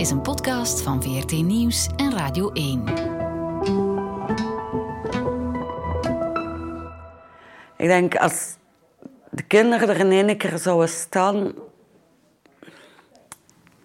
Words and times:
is 0.00 0.10
een 0.10 0.20
podcast 0.20 0.80
van 0.80 1.02
VRT 1.02 1.32
Nieuws 1.32 1.88
en 1.96 2.12
Radio 2.12 2.52
1. 2.52 2.84
Ik 7.76 7.86
denk 7.86 8.16
als 8.16 8.56
de 9.30 9.42
kinderen 9.42 9.88
er 9.88 9.98
in 9.98 10.10
één 10.28 10.36
keer 10.36 10.58
zouden 10.58 10.88
staan, 10.88 11.52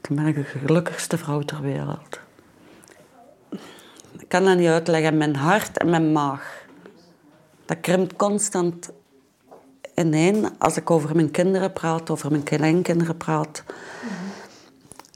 dan 0.02 0.16
ben 0.16 0.26
ik 0.26 0.36
de 0.36 0.44
gelukkigste 0.44 1.18
vrouw 1.18 1.42
ter 1.42 1.62
wereld. 1.62 2.20
Ik 4.18 4.28
kan 4.28 4.44
dat 4.44 4.58
niet 4.58 4.68
uitleggen. 4.68 5.18
Mijn 5.18 5.36
hart 5.36 5.78
en 5.78 5.90
mijn 5.90 6.12
maag, 6.12 6.66
dat 7.66 7.80
krimpt 7.80 8.16
constant 8.16 8.92
ineen 9.96 10.58
als 10.58 10.78
ik 10.78 10.92
over 10.92 11.16
mijn 11.16 11.32
kinderen 11.32 11.74
praat, 11.74 12.10
over 12.10 12.32
mijn 12.32 12.44
kleinkinderen 12.44 13.18
praat. 13.18 13.64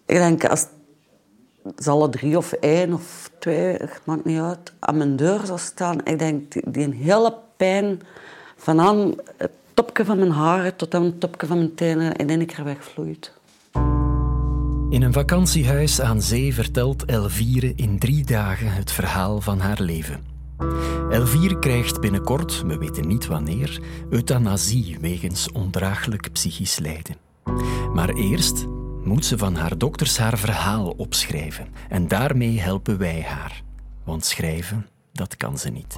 Ik 0.06 0.16
denk, 0.16 0.46
als 0.46 0.66
ze 1.78 1.90
alle 1.90 2.10
drie 2.10 2.38
of 2.38 2.52
één 2.52 2.94
of 2.94 3.32
twee, 3.40 3.76
het 3.76 4.02
maakt 4.04 4.26
niet 4.26 4.40
uit, 4.40 4.74
aan 4.80 4.98
mijn 4.98 5.16
deur 5.16 5.46
zou 5.46 5.60
staan, 5.60 6.06
ik 6.06 6.20
denk, 6.20 6.52
die, 6.52 6.84
een 6.84 6.94
hele 6.94 7.34
pijn 7.58 8.02
van 8.58 9.20
het 9.38 9.52
topje 9.74 10.06
van 10.06 10.20
mijn 10.20 10.32
haren 10.32 10.76
tot 10.76 10.96
aan 10.96 11.04
het 11.04 11.20
topje 11.20 11.48
van 11.48 11.58
mijn 11.58 11.76
tenen 11.76 12.16
in 12.16 12.30
één 12.30 12.46
keer 12.46 12.64
wegvloeit. 12.64 13.38
In 14.90 15.02
een 15.02 15.14
vakantiehuis 15.14 16.02
aan 16.02 16.22
zee 16.22 16.54
vertelt 16.54 17.06
Elvire 17.06 17.74
in 17.76 18.00
drie 18.00 18.26
dagen 18.26 18.74
het 18.74 18.92
verhaal 18.92 19.42
van 19.42 19.60
haar 19.60 19.82
leven. 19.82 20.20
Elvire 21.10 21.60
krijgt 21.60 22.02
binnenkort, 22.02 22.62
we 22.66 22.78
weten 22.78 23.08
niet 23.08 23.28
wanneer, 23.28 23.82
euthanasie 24.10 24.98
wegens 25.02 25.52
ondraaglijk 25.52 26.32
psychisch 26.32 26.80
lijden. 26.80 27.16
Maar 27.94 28.10
eerst 28.10 28.68
moet 29.04 29.26
ze 29.26 29.38
van 29.38 29.56
haar 29.56 29.78
dokters 29.78 30.18
haar 30.18 30.38
verhaal 30.38 30.94
opschrijven. 30.98 31.68
En 31.90 32.08
daarmee 32.08 32.60
helpen 32.60 32.98
wij 32.98 33.22
haar. 33.22 33.64
Want 34.04 34.26
schrijven, 34.26 34.88
dat 35.12 35.38
kan 35.38 35.58
ze 35.58 35.70
niet. 35.70 35.96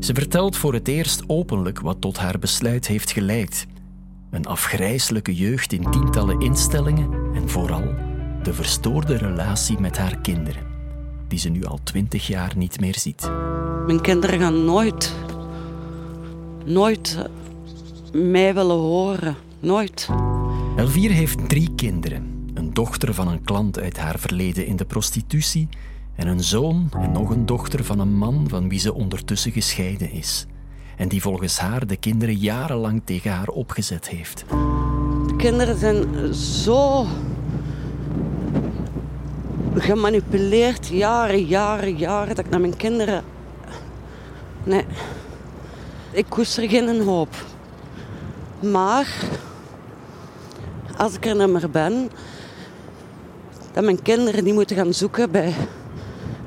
Ze 0.00 0.14
vertelt 0.14 0.56
voor 0.56 0.74
het 0.74 0.88
eerst 0.88 1.22
openlijk 1.26 1.80
wat 1.80 2.00
tot 2.00 2.18
haar 2.18 2.38
besluit 2.38 2.86
heeft 2.86 3.10
geleid. 3.10 3.66
Een 4.30 4.46
afgrijselijke 4.46 5.34
jeugd 5.34 5.72
in 5.72 5.90
tientallen 5.90 6.40
instellingen 6.40 7.34
en 7.34 7.48
vooral 7.48 7.94
de 8.42 8.54
verstoorde 8.54 9.16
relatie 9.16 9.78
met 9.78 9.98
haar 9.98 10.18
kinderen, 10.18 10.66
die 11.28 11.38
ze 11.38 11.48
nu 11.48 11.64
al 11.64 11.78
twintig 11.82 12.26
jaar 12.26 12.52
niet 12.56 12.80
meer 12.80 12.98
ziet. 12.98 13.30
Mijn 13.86 14.00
kinderen 14.00 14.40
gaan 14.40 14.64
nooit, 14.64 15.14
nooit 16.64 17.18
mij 18.12 18.54
willen 18.54 18.76
horen. 18.76 19.36
Nooit. 19.60 20.08
Elvire 20.76 21.12
heeft 21.12 21.48
drie 21.48 21.74
kinderen. 21.74 22.50
Een 22.54 22.74
dochter 22.74 23.14
van 23.14 23.28
een 23.28 23.42
klant 23.42 23.78
uit 23.78 23.98
haar 23.98 24.18
verleden 24.18 24.66
in 24.66 24.76
de 24.76 24.84
prostitutie 24.84 25.68
en 26.14 26.26
een 26.26 26.42
zoon 26.42 26.90
en 26.98 27.12
nog 27.12 27.30
een 27.30 27.46
dochter 27.46 27.84
van 27.84 27.98
een 27.98 28.16
man 28.16 28.48
van 28.48 28.68
wie 28.68 28.78
ze 28.78 28.94
ondertussen 28.94 29.52
gescheiden 29.52 30.10
is. 30.10 30.46
En 30.96 31.08
die 31.08 31.22
volgens 31.22 31.58
haar 31.58 31.86
de 31.86 31.96
kinderen 31.96 32.36
jarenlang 32.36 33.02
tegen 33.04 33.32
haar 33.32 33.48
opgezet 33.48 34.08
heeft. 34.08 34.44
De 35.26 35.34
kinderen 35.36 35.78
zijn 35.78 36.34
zo 36.34 37.06
gemanipuleerd, 39.74 40.86
jaren, 40.88 41.44
jaren, 41.44 41.96
jaren, 41.96 42.34
dat 42.34 42.44
ik 42.44 42.50
naar 42.50 42.60
mijn 42.60 42.76
kinderen... 42.76 43.24
Nee, 44.64 44.84
ik 46.10 46.24
koester 46.28 46.68
geen 46.68 47.00
hoop. 47.00 47.44
Maar 48.60 49.40
als 50.96 51.14
ik 51.14 51.26
er 51.26 51.36
niet 51.36 51.48
meer 51.48 51.70
ben, 51.70 52.10
dat 53.72 53.84
mijn 53.84 54.02
kinderen 54.02 54.44
die 54.44 54.52
moeten 54.52 54.76
gaan 54.76 54.94
zoeken 54.94 55.30
bij 55.30 55.54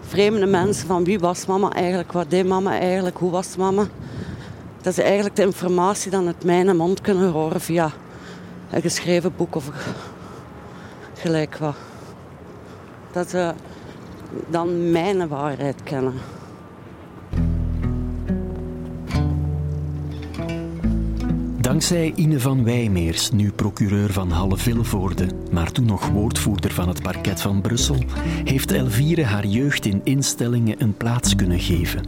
vreemde 0.07 0.45
mensen 0.45 0.87
van 0.87 1.03
wie 1.03 1.19
was 1.19 1.45
mama 1.45 1.71
eigenlijk, 1.71 2.11
wat 2.11 2.29
deed 2.29 2.47
mama 2.47 2.79
eigenlijk, 2.79 3.17
hoe 3.17 3.31
was 3.31 3.55
mama. 3.55 3.87
Dat 4.81 4.93
ze 4.93 5.03
eigenlijk 5.03 5.35
de 5.35 5.41
informatie 5.41 6.11
dan 6.11 6.27
uit 6.27 6.43
mijn 6.43 6.75
mond 6.75 7.01
kunnen 7.01 7.31
horen 7.31 7.61
via 7.61 7.91
een 8.71 8.81
geschreven 8.81 9.33
boek 9.37 9.55
of 9.55 9.69
gelijk 11.13 11.57
wat. 11.57 11.75
Dat 13.11 13.29
ze 13.29 13.53
dan 14.47 14.91
mijn 14.91 15.27
waarheid 15.27 15.83
kennen. 15.83 16.13
Dankzij 21.65 22.13
Ine 22.15 22.39
van 22.39 22.63
Wijmeers, 22.63 23.31
nu 23.31 23.51
procureur 23.51 24.13
van 24.13 24.31
Halle-Vilvoorde, 24.31 25.27
maar 25.51 25.71
toen 25.71 25.85
nog 25.85 26.09
woordvoerder 26.09 26.71
van 26.71 26.87
het 26.87 27.01
parket 27.01 27.41
van 27.41 27.61
Brussel, 27.61 28.03
heeft 28.43 28.71
Elvire 28.71 29.23
haar 29.23 29.45
jeugd 29.45 29.85
in 29.85 30.01
instellingen 30.03 30.81
een 30.81 30.97
plaats 30.97 31.35
kunnen 31.35 31.59
geven. 31.59 32.05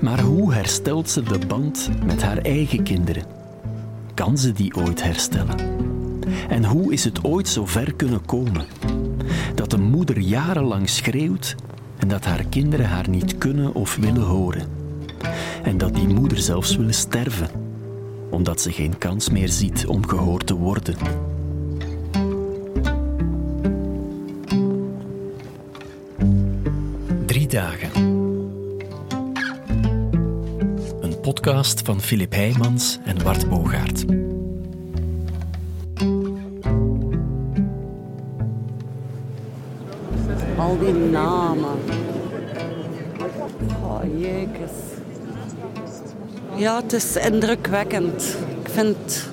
Maar 0.00 0.20
hoe 0.20 0.54
herstelt 0.54 1.10
ze 1.10 1.22
de 1.22 1.38
band 1.46 1.90
met 2.04 2.22
haar 2.22 2.38
eigen 2.38 2.82
kinderen? 2.82 3.24
Kan 4.14 4.38
ze 4.38 4.52
die 4.52 4.74
ooit 4.74 5.02
herstellen? 5.02 5.56
En 6.48 6.64
hoe 6.64 6.92
is 6.92 7.04
het 7.04 7.24
ooit 7.24 7.48
zo 7.48 7.66
ver 7.66 7.94
kunnen 7.94 8.24
komen? 8.26 8.66
Dat 9.54 9.72
een 9.72 9.90
moeder 9.90 10.18
jarenlang 10.18 10.88
schreeuwt 10.88 11.54
en 11.96 12.08
dat 12.08 12.24
haar 12.24 12.44
kinderen 12.48 12.86
haar 12.86 13.08
niet 13.08 13.38
kunnen 13.38 13.74
of 13.74 13.96
willen 13.96 14.22
horen. 14.22 14.68
En 15.62 15.78
dat 15.78 15.94
die 15.94 16.08
moeder 16.08 16.38
zelfs 16.38 16.76
wil 16.76 16.92
sterven 16.92 17.67
omdat 18.30 18.60
ze 18.60 18.72
geen 18.72 18.98
kans 18.98 19.30
meer 19.30 19.48
ziet 19.48 19.86
om 19.86 20.06
gehoord 20.08 20.46
te 20.46 20.54
worden. 20.54 20.96
Drie 27.26 27.46
dagen. 27.46 27.90
Een 31.00 31.20
podcast 31.20 31.82
van 31.82 32.00
Filip 32.00 32.32
Heijmans 32.32 32.98
en 33.04 33.22
Wart 33.22 33.48
Bogaert. 33.48 34.04
Al 40.58 40.78
die 40.78 40.92
namen. 40.92 42.07
Ja, 46.58 46.82
het 46.82 46.92
is 46.92 47.16
indrukwekkend. 47.16 48.36
Ik 48.62 48.68
vind... 48.68 49.28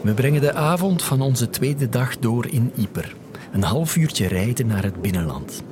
We 0.00 0.14
brengen 0.14 0.40
de 0.40 0.52
avond 0.52 1.02
van 1.02 1.20
onze 1.20 1.50
tweede 1.50 1.88
dag 1.88 2.18
door 2.18 2.46
in 2.46 2.72
Ieper. 2.76 3.14
Een 3.52 3.62
half 3.62 3.96
uurtje 3.96 4.26
rijden 4.26 4.66
naar 4.66 4.82
het 4.82 5.02
binnenland. 5.02 5.62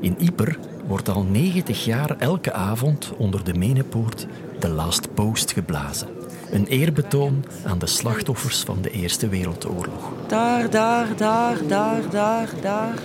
In 0.00 0.16
Ieper 0.18 0.58
wordt 0.86 1.08
al 1.08 1.22
90 1.22 1.84
jaar 1.84 2.16
elke 2.18 2.52
avond 2.52 3.12
onder 3.16 3.44
de 3.44 3.54
Menepoort 3.54 4.26
de 4.58 4.68
Last 4.68 5.14
Post 5.14 5.52
geblazen. 5.52 6.08
Een 6.50 6.66
eerbetoon 6.66 7.44
aan 7.64 7.78
de 7.78 7.86
slachtoffers 7.86 8.60
van 8.60 8.82
de 8.82 8.90
Eerste 8.90 9.28
Wereldoorlog. 9.28 10.12
Daar, 10.26 10.70
daar, 10.70 11.16
daar, 11.16 11.66
daar, 11.66 12.10
daar, 12.10 12.48
daar. 12.60 12.98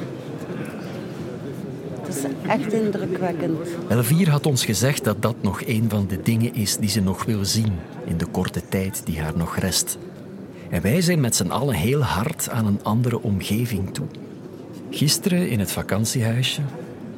Is 2.16 2.50
echt 2.50 2.74
indrukwekkend. 2.74 3.58
Elvire 3.88 4.32
had 4.32 4.46
ons 4.46 4.66
gezegd 4.66 5.04
dat 5.04 5.22
dat 5.22 5.36
nog 5.42 5.66
een 5.66 5.86
van 5.90 6.08
de 6.08 6.22
dingen 6.22 6.54
is 6.54 6.78
die 6.78 6.90
ze 6.90 7.02
nog 7.02 7.26
wil 7.26 7.46
zien 7.46 7.74
in 8.06 8.18
de 8.18 8.26
korte 8.26 8.62
tijd 8.70 9.02
die 9.06 9.20
haar 9.20 9.38
nog 9.38 9.58
rest. 9.58 9.98
En 10.70 10.82
wij 10.82 11.02
zijn 11.02 11.20
met 11.20 11.36
z'n 11.36 11.50
allen 11.50 11.76
heel 11.76 12.02
hard 12.02 12.50
aan 12.50 12.66
een 12.66 12.84
andere 12.84 13.22
omgeving 13.22 13.94
toe. 13.94 14.06
Gisteren 14.90 15.50
in 15.50 15.60
het 15.60 15.72
vakantiehuisje 15.72 16.62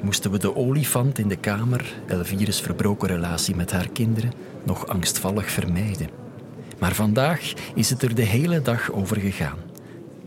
moesten 0.02 0.31
we 0.31 0.40
de 0.40 0.56
olifant 0.56 1.19
in 1.19 1.28
de 1.28 1.35
kamer, 1.35 1.94
Elvires 2.08 2.62
verbroken 2.62 3.08
relatie 3.08 3.56
met 3.56 3.72
haar 3.72 3.90
kinderen, 3.90 4.31
nog 4.64 4.88
angstvallig 4.88 5.49
vermijden. 5.49 6.09
Maar 6.79 6.94
vandaag 6.94 7.53
is 7.76 7.90
het 7.90 8.02
er 8.02 8.16
de 8.16 8.22
hele 8.23 8.61
dag 8.61 8.91
over 8.91 9.17
gegaan. 9.17 9.58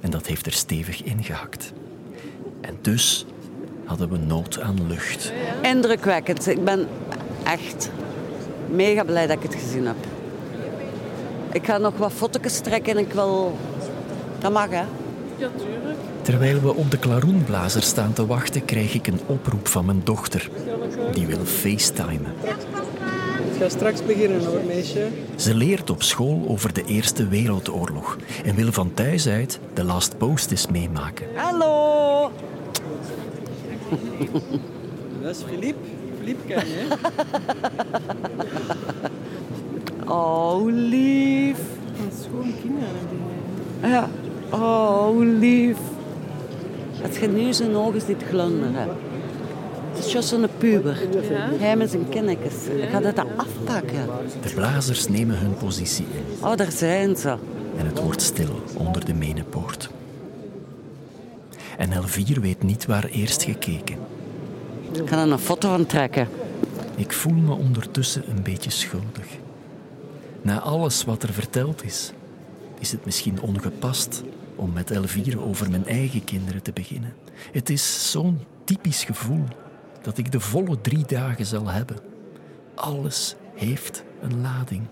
En 0.01 0.11
dat 0.11 0.27
heeft 0.27 0.47
er 0.47 0.53
stevig 0.53 1.03
ingehakt. 1.03 1.73
En 2.61 2.79
dus 2.81 3.27
hadden 3.91 4.11
we 4.11 4.19
nood 4.27 4.61
aan 4.61 4.87
lucht. 4.89 5.33
Indrukwekkend. 5.63 6.47
Ik 6.47 6.65
ben 6.65 6.87
echt 7.45 7.91
mega 8.69 9.05
blij 9.05 9.27
dat 9.27 9.37
ik 9.37 9.43
het 9.43 9.55
gezien 9.55 9.87
heb. 9.87 9.97
Ik 11.53 11.67
ga 11.67 11.79
nog 11.79 11.97
wat 11.97 12.13
foto's 12.13 12.61
trekken 12.61 12.97
en 12.97 12.99
ik 12.99 13.13
wil... 13.13 13.59
Dat 14.39 14.53
mag, 14.53 14.71
hè? 14.71 14.85
Terwijl 16.23 16.61
we 16.61 16.75
op 16.75 16.91
de 16.91 16.99
klaroenblazer 16.99 17.83
staan 17.83 18.13
te 18.13 18.27
wachten, 18.27 18.65
krijg 18.65 18.95
ik 18.95 19.07
een 19.07 19.21
oproep 19.27 19.69
van 19.69 19.85
mijn 19.85 20.01
dochter. 20.05 20.51
Die 21.13 21.27
wil 21.27 21.45
facetimen. 21.45 22.33
Ik 23.53 23.63
ga 23.63 23.69
straks 23.69 24.05
beginnen 24.05 24.45
hoor, 24.45 24.61
meisje. 24.67 25.09
Ze 25.37 25.55
leert 25.55 25.91
op 25.91 26.03
school 26.03 26.45
over 26.49 26.73
de 26.73 26.85
Eerste 26.85 27.29
Wereldoorlog 27.29 28.17
en 28.45 28.55
wil 28.55 28.73
van 28.73 28.95
thuis 28.95 29.29
uit 29.29 29.61
de 29.75 29.85
Last 29.85 30.19
Post 30.19 30.51
eens 30.51 30.67
meemaken. 30.67 31.27
Hallo! 31.35 32.00
Dat 35.23 35.37
is 35.37 35.43
Filip. 35.43 35.77
Filip 36.19 36.39
ken 36.47 36.69
je, 36.69 36.75
hè? 36.75 36.87
Oh, 40.13 40.65
lief. 40.67 41.59
Dat 41.97 42.19
is 42.19 42.25
gewoon 42.31 42.53
kinderen. 42.61 42.89
die- 43.81 43.91
Ja. 43.91 44.09
Oh, 44.53 45.19
lief. 45.39 45.77
Het 47.01 47.17
je 47.17 47.29
nu 47.29 47.53
zijn 47.53 47.77
ogen 47.77 48.01
ziet 48.01 48.23
glunderen. 48.29 48.89
Het 49.93 50.05
is 50.07 50.13
juist 50.13 50.33
een 50.33 50.47
puber. 50.59 50.99
Hij 51.59 51.77
met 51.77 51.91
zijn 51.91 52.09
kinnetjes. 52.09 52.55
Gaat 52.91 53.05
het 53.05 53.17
dat 53.17 53.27
afpakken? 53.37 54.07
De 54.43 54.51
blazers 54.55 55.09
nemen 55.09 55.39
hun 55.39 55.55
positie 55.55 56.05
in 56.15 56.47
Oh, 56.49 56.57
daar 56.57 56.71
zijn 56.73 57.17
ze. 57.17 57.29
en 57.79 57.87
het 57.87 58.03
wordt 58.03 58.23
stil 58.23 58.61
onder 58.77 59.05
de 59.05 59.15
menenpoort. 59.15 59.91
En 61.81 61.93
Elvier 61.93 62.41
weet 62.41 62.63
niet 62.63 62.87
waar 62.87 63.05
eerst 63.05 63.43
gekeken. 63.43 63.97
Ik 64.93 65.09
ga 65.09 65.23
er 65.23 65.33
een 65.33 65.39
foto 65.39 65.69
van 65.69 65.87
trekken. 65.87 66.29
Ik 66.97 67.13
voel 67.13 67.33
me 67.33 67.53
ondertussen 67.53 68.31
een 68.31 68.43
beetje 68.43 68.71
schuldig. 68.71 69.27
Na 70.43 70.61
alles 70.61 71.05
wat 71.05 71.23
er 71.23 71.33
verteld 71.33 71.85
is, 71.85 72.13
is 72.79 72.93
het 72.93 73.05
misschien 73.05 73.41
ongepast 73.41 74.23
om 74.57 74.73
met 74.73 74.91
Elvire 74.91 75.41
over 75.41 75.71
mijn 75.71 75.87
eigen 75.87 76.25
kinderen 76.25 76.63
te 76.63 76.73
beginnen. 76.73 77.15
Het 77.53 77.71
is 77.71 78.11
zo'n 78.11 78.41
typisch 78.65 79.05
gevoel 79.05 79.45
dat 80.03 80.19
ik 80.19 80.33
de 80.33 80.41
volle 80.41 80.81
drie 80.81 81.05
dagen 81.07 81.47
zal 81.47 81.67
hebben. 81.67 81.97
Alles 82.75 83.35
heeft 83.55 84.05
een 84.21 84.41
lading. 84.41 84.83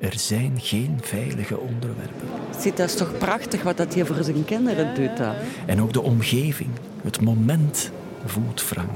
Er 0.00 0.18
zijn 0.18 0.52
geen 0.60 0.98
veilige 1.00 1.58
onderwerpen. 1.58 2.28
Ziet, 2.58 2.76
dat 2.76 2.88
is 2.88 2.96
toch 2.96 3.18
prachtig 3.18 3.62
wat 3.62 3.76
dat 3.76 3.94
hij 3.94 4.04
voor 4.06 4.24
zijn 4.24 4.44
kinderen 4.44 4.94
doet. 4.94 5.18
Hè? 5.18 5.32
En 5.66 5.80
ook 5.82 5.92
de 5.92 6.02
omgeving, 6.02 6.70
het 7.02 7.20
moment 7.20 7.90
voelt 8.24 8.68
wrang. 8.68 8.88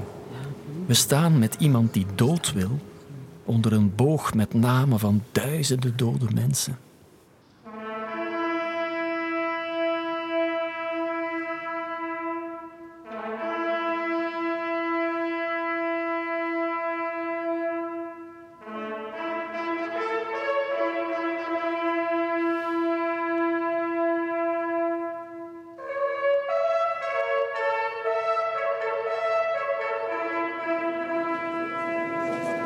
We 0.87 0.95
staan 0.95 1.39
met 1.39 1.57
iemand 1.59 1.93
die 1.93 2.07
dood 2.15 2.53
wil, 2.53 2.79
onder 3.45 3.73
een 3.73 3.95
boog 3.95 4.35
met 4.35 4.55
namen 4.55 4.99
van 4.99 5.23
duizenden 5.33 5.97
dode 5.97 6.27
mensen. 6.35 6.79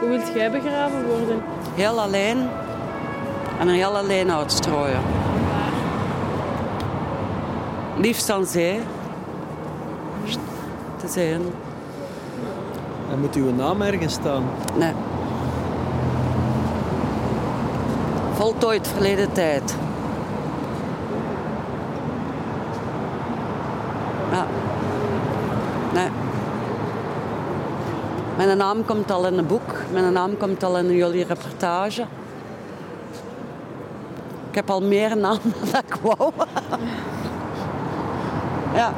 Hoe 0.00 0.08
wilt 0.08 0.32
jij 0.34 0.50
begraven 0.50 1.06
worden? 1.06 1.42
Heel 1.74 2.00
alleen. 2.00 2.48
En 3.58 3.68
er 3.68 3.74
heel 3.74 3.96
alleen 3.96 4.32
uitstrooien. 4.32 5.00
Liefst 7.96 8.30
aan 8.30 8.46
zee. 8.46 8.80
Te 10.96 11.08
zijn. 11.08 11.40
En 13.10 13.20
moet 13.20 13.34
uw 13.34 13.54
naam 13.54 13.82
ergens 13.82 14.14
staan? 14.14 14.44
Nee. 14.76 14.92
Voltooid 18.34 18.88
verleden 18.88 19.32
tijd. 19.32 19.76
Ja. 24.30 24.46
Nee. 25.92 26.08
Mijn 28.36 28.56
naam 28.56 28.84
komt 28.84 29.10
al 29.10 29.26
in 29.26 29.38
een 29.38 29.46
boek. 29.46 29.77
Mijn 29.92 30.12
naam 30.12 30.36
komt 30.36 30.62
al 30.62 30.78
in 30.78 30.96
jullie 30.96 31.24
reportage. 31.24 32.02
Ik 34.48 34.54
heb 34.54 34.70
al 34.70 34.82
meer 34.82 35.16
namen 35.16 35.52
dan 35.72 35.82
ik 35.86 35.94
wou. 36.02 36.32
ja. 38.74 38.92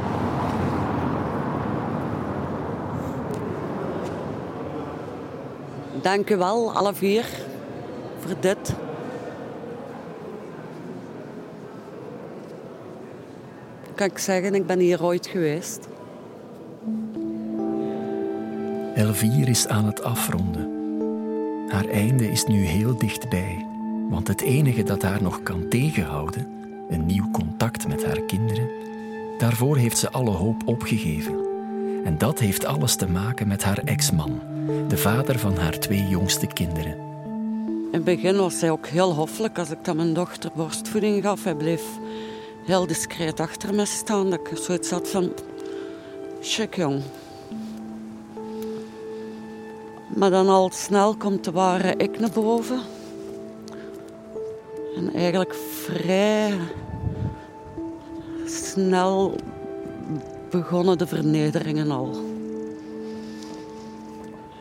Dank 6.03 6.31
u 6.31 6.37
wel, 6.37 6.73
alle 6.73 6.95
vier, 6.95 7.25
voor 8.19 8.35
dit. 8.41 8.75
Kan 13.95 14.07
ik 14.07 14.19
zeggen, 14.19 14.55
ik 14.55 14.67
ben 14.67 14.79
hier 14.79 15.05
ooit 15.05 15.27
geweest. 15.27 15.89
Elvier 18.95 19.49
is 19.49 19.69
aan 19.69 19.85
het 19.85 20.03
afronden. 20.03 20.70
Haar 21.71 21.87
einde 21.87 22.31
is 22.31 22.45
nu 22.45 22.65
heel 22.65 22.99
dichtbij, 22.99 23.67
want 24.09 24.29
het 24.29 24.41
enige 24.41 24.83
dat 24.83 25.03
haar 25.03 25.23
nog 25.23 25.43
kan 25.43 25.69
tegenhouden, 25.69 26.47
een 26.89 27.07
nieuw 27.07 27.31
contact 27.31 27.89
met 27.89 28.05
haar 28.05 28.21
kinderen, 28.21 28.69
daarvoor 29.39 29.77
heeft 29.77 29.99
ze 29.99 30.11
alle 30.11 30.31
hoop 30.31 30.63
opgegeven. 30.65 31.35
En 32.05 32.19
dat 32.19 32.39
heeft 32.39 32.65
alles 32.65 32.97
te 32.97 33.09
maken 33.09 33.49
met 33.49 33.63
haar 33.63 33.79
ex-man, 33.79 34.41
de 34.89 34.97
vader 34.97 35.39
van 35.39 35.57
haar 35.57 35.79
twee 35.79 36.09
jongste 36.09 36.47
kinderen. 36.47 36.95
In 37.67 37.97
het 37.97 38.05
begin 38.05 38.37
was 38.37 38.61
hij 38.61 38.71
ook 38.71 38.87
heel 38.87 39.15
hoffelijk 39.15 39.59
als 39.59 39.71
ik 39.71 39.85
dan 39.85 39.97
mijn 39.97 40.15
dochter 40.15 40.51
borstvoeding 40.55 41.23
gaf. 41.23 41.45
Hij 41.45 41.55
bleef 41.55 41.83
heel 42.67 42.87
discreet 42.87 43.41
achter 43.41 43.75
me 43.75 43.85
staan. 43.85 44.31
Dat 44.31 44.41
ik 44.41 44.59
zoiets 44.59 44.91
had 44.91 45.09
van... 45.09 45.33
Check, 46.41 46.77
jong. 46.77 47.03
Maar 50.21 50.31
dan 50.31 50.49
al 50.49 50.71
snel 50.73 51.15
komt 51.17 51.45
de 51.45 51.51
ware 51.51 51.95
ik 51.97 52.21
naar 52.21 52.31
boven. 52.31 52.81
En 54.97 55.15
eigenlijk 55.15 55.55
vrij 55.55 56.59
snel 58.47 59.35
begonnen 60.51 60.99
de 60.99 61.07
vernederingen 61.07 61.91
al. 61.91 62.11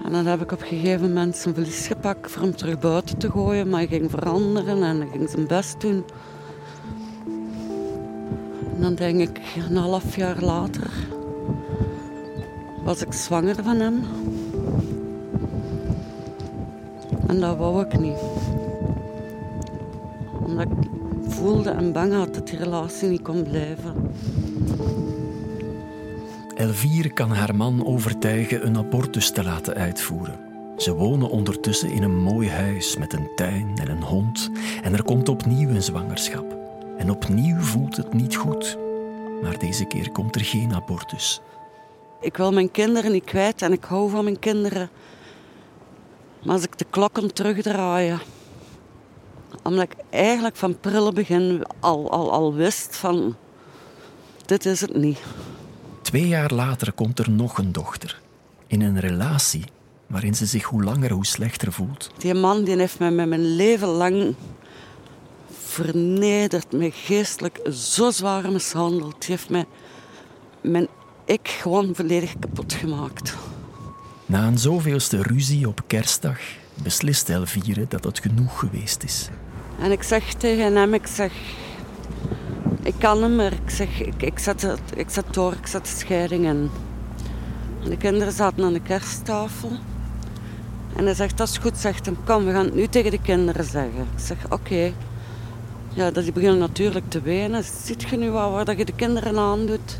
En 0.03 0.11
dan 0.11 0.25
heb 0.25 0.41
ik 0.41 0.51
op 0.51 0.61
een 0.61 0.67
gegeven 0.67 1.07
moment 1.07 1.35
zijn 1.35 1.53
verlies 1.53 1.88
gepakt 1.88 2.31
voor 2.31 2.41
hem 2.41 2.55
terug 2.55 2.79
buiten 2.79 3.17
te 3.17 3.31
gooien. 3.31 3.69
Maar 3.69 3.79
hij 3.79 3.88
ging 3.88 4.09
veranderen 4.09 4.83
en 4.83 5.07
ging 5.12 5.29
zijn 5.29 5.47
best 5.47 5.81
doen. 5.81 6.03
En 8.75 8.81
dan 8.81 8.95
denk 8.95 9.19
ik, 9.19 9.41
een 9.69 9.77
half 9.77 10.15
jaar 10.15 10.41
later 10.41 10.91
was 12.83 13.01
ik 13.01 13.13
zwanger 13.13 13.63
van 13.63 13.79
hem. 13.79 14.03
En 17.29 17.39
dat 17.39 17.57
wou 17.57 17.81
ik 17.85 17.99
niet. 17.99 18.19
Omdat 20.45 20.65
ik 20.65 20.88
voelde 21.27 21.69
en 21.69 21.91
bang 21.91 22.13
had 22.13 22.33
dat 22.33 22.48
die 22.48 22.57
relatie 22.57 23.09
niet 23.09 23.21
kon 23.21 23.43
blijven. 23.43 24.12
Elvire 26.55 27.09
kan 27.09 27.31
haar 27.31 27.55
man 27.55 27.86
overtuigen 27.86 28.65
een 28.65 28.77
abortus 28.77 29.31
te 29.31 29.43
laten 29.43 29.75
uitvoeren. 29.75 30.39
Ze 30.77 30.93
wonen 30.93 31.29
ondertussen 31.29 31.91
in 31.91 32.03
een 32.03 32.17
mooi 32.17 32.50
huis 32.50 32.98
met 32.98 33.13
een 33.13 33.29
tuin 33.36 33.71
en 33.75 33.89
een 33.89 34.03
hond. 34.03 34.50
En 34.83 34.93
er 34.93 35.03
komt 35.03 35.29
opnieuw 35.29 35.69
een 35.69 35.83
zwangerschap. 35.83 36.57
En 36.98 37.12
opnieuw 37.12 37.59
voelt 37.59 37.98
het 37.98 38.13
niet 38.13 38.36
goed. 38.36 38.77
Maar 39.43 39.59
deze 39.59 39.86
keer 39.86 40.12
komt 40.12 40.36
er 40.36 40.45
geen 40.45 40.74
abortus. 40.74 41.41
Ik 42.21 42.38
wil 42.38 42.51
mijn 42.51 42.71
kinderen 42.71 43.12
niet 43.12 43.24
kwijt 43.24 43.62
en 43.62 43.71
ik 43.71 43.83
hou 43.83 44.09
van 44.09 44.24
mijn 44.24 44.39
kinderen. 44.39 44.89
Maar 46.43 46.53
als 46.53 46.63
ik 46.63 46.77
de 46.77 46.86
klokken 46.89 47.34
terugdraaien, 47.34 48.19
omdat 49.63 49.84
ik 49.84 49.96
eigenlijk 50.10 50.55
van 50.55 50.79
prille 50.79 51.13
begin 51.13 51.63
al, 51.79 52.12
al, 52.12 52.31
al 52.31 52.53
wist 52.53 52.96
van 52.96 53.36
dit 54.46 54.65
is 54.65 54.81
het 54.81 54.96
niet. 54.96 55.19
Twee 56.01 56.27
jaar 56.27 56.53
later 56.53 56.91
komt 56.91 57.19
er 57.19 57.29
nog 57.29 57.58
een 57.58 57.72
dochter. 57.72 58.22
In 58.67 58.81
een 58.81 59.00
relatie 59.00 59.63
waarin 60.08 60.36
ze 60.36 60.46
zich 60.46 60.63
hoe 60.63 60.84
langer 60.84 61.12
hoe 61.12 61.25
slechter 61.25 61.72
voelt. 61.72 62.12
Die 62.17 62.34
man 62.34 62.63
die 62.63 62.77
heeft 62.77 63.00
mij 63.00 63.12
met 63.12 63.27
mijn 63.27 63.55
leven 63.55 63.88
lang 63.88 64.36
vernederd, 65.51 66.72
mij 66.72 66.91
geestelijk 66.91 67.60
zo 67.72 68.12
zwaar 68.12 68.51
mishandeld. 68.51 69.22
Die 69.22 69.29
heeft 69.29 69.50
mij, 69.50 69.65
mijn 70.62 70.88
ik 71.25 71.48
gewoon 71.48 71.96
volledig 71.96 72.39
kapot 72.39 72.74
gemaakt. 72.74 73.36
Na 74.29 74.48
een 74.48 74.57
zoveelste 74.57 75.21
ruzie 75.21 75.67
op 75.67 75.81
kerstdag 75.88 76.39
beslist 76.83 77.29
Elvire 77.29 77.86
dat 77.88 78.03
het 78.03 78.19
genoeg 78.19 78.59
geweest 78.59 79.03
is. 79.03 79.29
En 79.79 79.91
ik 79.91 80.03
zeg 80.03 80.33
tegen 80.33 80.75
hem, 80.75 80.93
ik 80.93 81.07
zeg, 81.07 81.31
ik 82.83 82.93
kan 82.98 83.21
hem 83.21 83.36
maar. 83.36 83.53
Ik 83.53 83.69
zeg, 83.69 84.00
ik, 84.00 84.21
ik, 84.21 84.39
het, 84.39 84.67
ik 84.95 85.09
zet 85.09 85.33
door, 85.33 85.53
ik 85.53 85.67
zet 85.67 85.86
de 85.86 85.91
scheiding 85.98 86.45
in. 86.45 86.69
En 87.83 87.89
de 87.89 87.98
kinderen 87.98 88.33
zaten 88.33 88.63
aan 88.63 88.74
de 88.74 88.81
kersttafel. 88.81 89.71
En 90.95 91.05
hij 91.05 91.13
zegt, 91.13 91.38
dat 91.38 91.48
is 91.50 91.57
goed, 91.57 91.77
zegt 91.77 92.05
hem, 92.05 92.17
kom, 92.24 92.45
we 92.45 92.51
gaan 92.51 92.65
het 92.65 92.75
nu 92.75 92.88
tegen 92.88 93.12
de 93.12 93.21
kinderen 93.21 93.65
zeggen. 93.65 94.07
Ik 94.15 94.19
zeg, 94.25 94.38
oké. 94.50 94.93
Ja, 95.93 96.12
dat 96.12 96.24
die 96.24 96.33
beginnen 96.33 96.59
natuurlijk 96.59 97.09
te 97.09 97.21
wenen. 97.21 97.63
Ziet 97.83 98.09
je 98.09 98.17
nu 98.17 98.29
wat, 98.29 98.65
wat 98.65 98.77
je 98.77 98.86
de 98.86 98.95
kinderen 98.95 99.38
aandoet? 99.38 100.00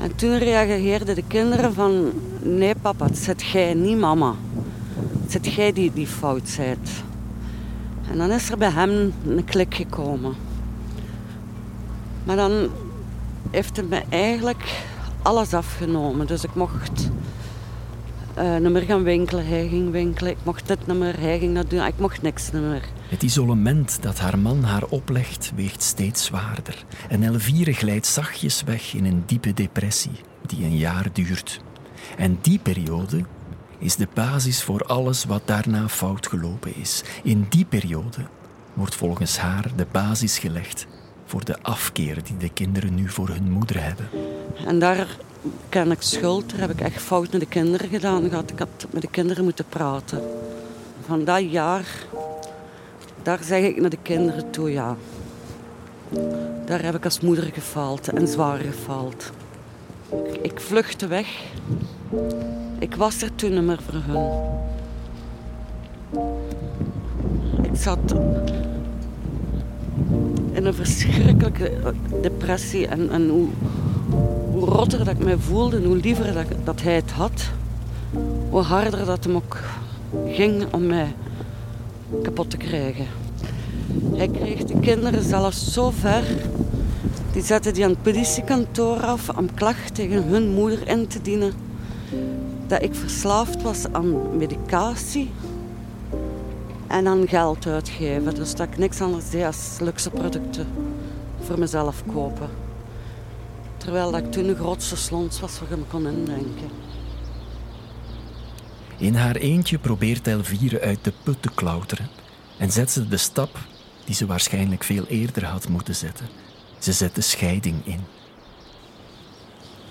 En 0.00 0.14
toen 0.14 0.38
reageerden 0.38 1.14
de 1.14 1.24
kinderen 1.26 1.74
van... 1.74 2.12
Nee 2.42 2.74
papa, 2.74 3.06
het 3.06 3.18
zit 3.18 3.42
jij, 3.42 3.74
niet 3.74 3.98
mama. 3.98 4.34
Het 5.22 5.32
zit 5.32 5.54
jij 5.54 5.72
die, 5.72 5.92
die 5.94 6.06
fout 6.06 6.54
bent. 6.56 6.90
En 8.10 8.18
dan 8.18 8.30
is 8.30 8.50
er 8.50 8.58
bij 8.58 8.70
hem 8.70 9.12
een 9.26 9.44
klik 9.44 9.74
gekomen. 9.74 10.34
Maar 12.24 12.36
dan 12.36 12.68
heeft 13.50 13.76
hij 13.76 13.86
me 13.86 14.02
eigenlijk 14.08 14.82
alles 15.22 15.54
afgenomen. 15.54 16.26
Dus 16.26 16.44
ik 16.44 16.54
mocht 16.54 17.10
niet 18.60 18.72
meer 18.72 18.82
gaan 18.82 19.02
winkelen. 19.02 19.46
Hij 19.46 19.68
ging 19.68 19.90
winkelen. 19.90 20.32
Ik 20.32 20.38
mocht 20.42 20.68
dit 20.68 20.86
niet 20.86 20.98
meer. 20.98 21.20
Hij 21.20 21.38
ging 21.38 21.54
dat 21.54 21.70
doen. 21.70 21.84
Ik 21.84 21.98
mocht 21.98 22.22
niks 22.22 22.50
meer. 22.50 22.84
Het 23.10 23.22
isolement 23.22 24.02
dat 24.02 24.18
haar 24.18 24.38
man 24.38 24.62
haar 24.62 24.84
oplegt 24.84 25.52
weegt 25.54 25.82
steeds 25.82 26.24
zwaarder. 26.24 26.84
En 27.08 27.22
Elvire 27.22 27.72
glijdt 27.72 28.06
zachtjes 28.06 28.62
weg 28.62 28.94
in 28.94 29.04
een 29.04 29.22
diepe 29.26 29.54
depressie 29.54 30.20
die 30.46 30.64
een 30.64 30.76
jaar 30.76 31.06
duurt. 31.12 31.60
En 32.16 32.38
die 32.40 32.58
periode 32.58 33.24
is 33.78 33.96
de 33.96 34.08
basis 34.14 34.62
voor 34.62 34.84
alles 34.84 35.24
wat 35.24 35.42
daarna 35.44 35.88
fout 35.88 36.26
gelopen 36.26 36.76
is. 36.76 37.02
In 37.22 37.46
die 37.48 37.64
periode 37.64 38.26
wordt 38.74 38.94
volgens 38.94 39.38
haar 39.38 39.70
de 39.76 39.86
basis 39.90 40.38
gelegd 40.38 40.86
voor 41.24 41.44
de 41.44 41.62
afkeer 41.62 42.22
die 42.24 42.36
de 42.36 42.48
kinderen 42.52 42.94
nu 42.94 43.08
voor 43.08 43.28
hun 43.28 43.50
moeder 43.50 43.82
hebben. 43.82 44.08
En 44.66 44.78
daar 44.78 45.16
ken 45.68 45.90
ik 45.90 46.02
schuld, 46.02 46.50
daar 46.50 46.60
heb 46.60 46.70
ik 46.70 46.80
echt 46.80 47.02
fout 47.02 47.32
met 47.32 47.40
de 47.40 47.46
kinderen 47.46 47.88
gedaan 47.88 48.28
gehad. 48.28 48.50
Ik 48.50 48.58
had 48.58 48.86
met 48.90 49.02
de 49.02 49.10
kinderen 49.10 49.44
moeten 49.44 49.64
praten. 49.68 50.22
Van 51.06 51.24
dat 51.24 51.50
jaar, 51.50 51.86
daar 53.22 53.38
zeg 53.42 53.62
ik 53.62 53.80
naar 53.80 53.90
de 53.90 53.98
kinderen 54.02 54.50
toe 54.50 54.72
ja. 54.72 54.96
Daar 56.64 56.82
heb 56.82 56.94
ik 56.94 57.04
als 57.04 57.20
moeder 57.20 57.44
gefaald 57.44 58.08
en 58.08 58.28
zwaar 58.28 58.58
gefaald. 58.58 59.30
Ik 60.42 60.60
vluchtte 60.60 61.06
weg. 61.06 61.26
Ik 62.78 62.94
was 62.94 63.22
er 63.22 63.34
toen 63.34 63.54
niet 63.54 63.62
meer 63.62 63.80
voor 63.82 64.02
hun. 64.06 64.48
Ik 67.62 67.76
zat 67.76 68.14
in 70.52 70.66
een 70.66 70.74
verschrikkelijke 70.74 71.94
depressie. 72.22 72.86
En, 72.86 73.10
en 73.10 73.28
hoe, 73.28 73.48
hoe 74.50 74.64
rotter 74.64 74.98
dat 74.98 75.08
ik 75.08 75.24
mij 75.24 75.36
voelde 75.36 75.82
hoe 75.84 75.96
liever 75.96 76.32
dat, 76.32 76.46
dat 76.64 76.82
hij 76.82 76.94
het 76.94 77.10
had, 77.10 77.50
hoe 78.50 78.62
harder 78.62 79.04
dat 79.04 79.24
hem 79.24 79.36
ook 79.36 79.58
ging 80.26 80.64
om 80.72 80.86
mij 80.86 81.14
kapot 82.22 82.50
te 82.50 82.56
krijgen. 82.56 83.06
Hij 84.14 84.28
kreeg 84.28 84.64
de 84.64 84.80
kinderen 84.80 85.22
zelfs 85.22 85.72
zo 85.72 85.90
ver. 85.90 86.24
Die 87.32 87.42
zetten 87.42 87.74
die 87.74 87.84
aan 87.84 87.90
het 87.90 88.02
politiekantoor 88.02 89.00
af 89.00 89.28
om 89.28 89.54
klacht 89.54 89.94
tegen 89.94 90.22
hun 90.22 90.48
moeder 90.54 90.88
in 90.88 91.06
te 91.06 91.22
dienen. 91.22 91.52
Dat 92.66 92.82
ik 92.82 92.94
verslaafd 92.94 93.62
was 93.62 93.84
aan 93.92 94.36
medicatie 94.36 95.30
en 96.86 97.06
aan 97.06 97.28
geld 97.28 97.66
uitgeven. 97.66 98.34
Dus 98.34 98.54
dat 98.54 98.66
ik 98.66 98.78
niks 98.78 99.00
anders 99.00 99.30
deed 99.30 99.44
als 99.44 99.76
luxe 99.80 100.10
producten 100.10 100.66
voor 101.40 101.58
mezelf 101.58 102.02
kopen. 102.12 102.48
Terwijl 103.76 104.10
dat 104.10 104.20
ik 104.20 104.32
toen 104.32 104.46
de 104.46 104.54
grootste 104.54 104.96
slons 104.96 105.40
was 105.40 105.60
wat 105.60 105.68
je 105.68 105.76
me 105.76 105.84
kon 105.90 106.06
indenken. 106.06 106.89
In 109.00 109.14
haar 109.14 109.36
eentje 109.36 109.78
probeert 109.78 110.26
Elvire 110.26 110.80
uit 110.80 111.04
de 111.04 111.12
put 111.22 111.42
te 111.42 111.50
klauteren 111.54 112.08
en 112.58 112.72
zet 112.72 112.90
ze 112.90 113.08
de 113.08 113.16
stap 113.16 113.58
die 114.04 114.14
ze 114.14 114.26
waarschijnlijk 114.26 114.84
veel 114.84 115.06
eerder 115.06 115.44
had 115.44 115.68
moeten 115.68 115.94
zetten. 115.94 116.28
Ze 116.78 116.92
zet 116.92 117.14
de 117.14 117.20
scheiding 117.20 117.86
in. 117.86 118.00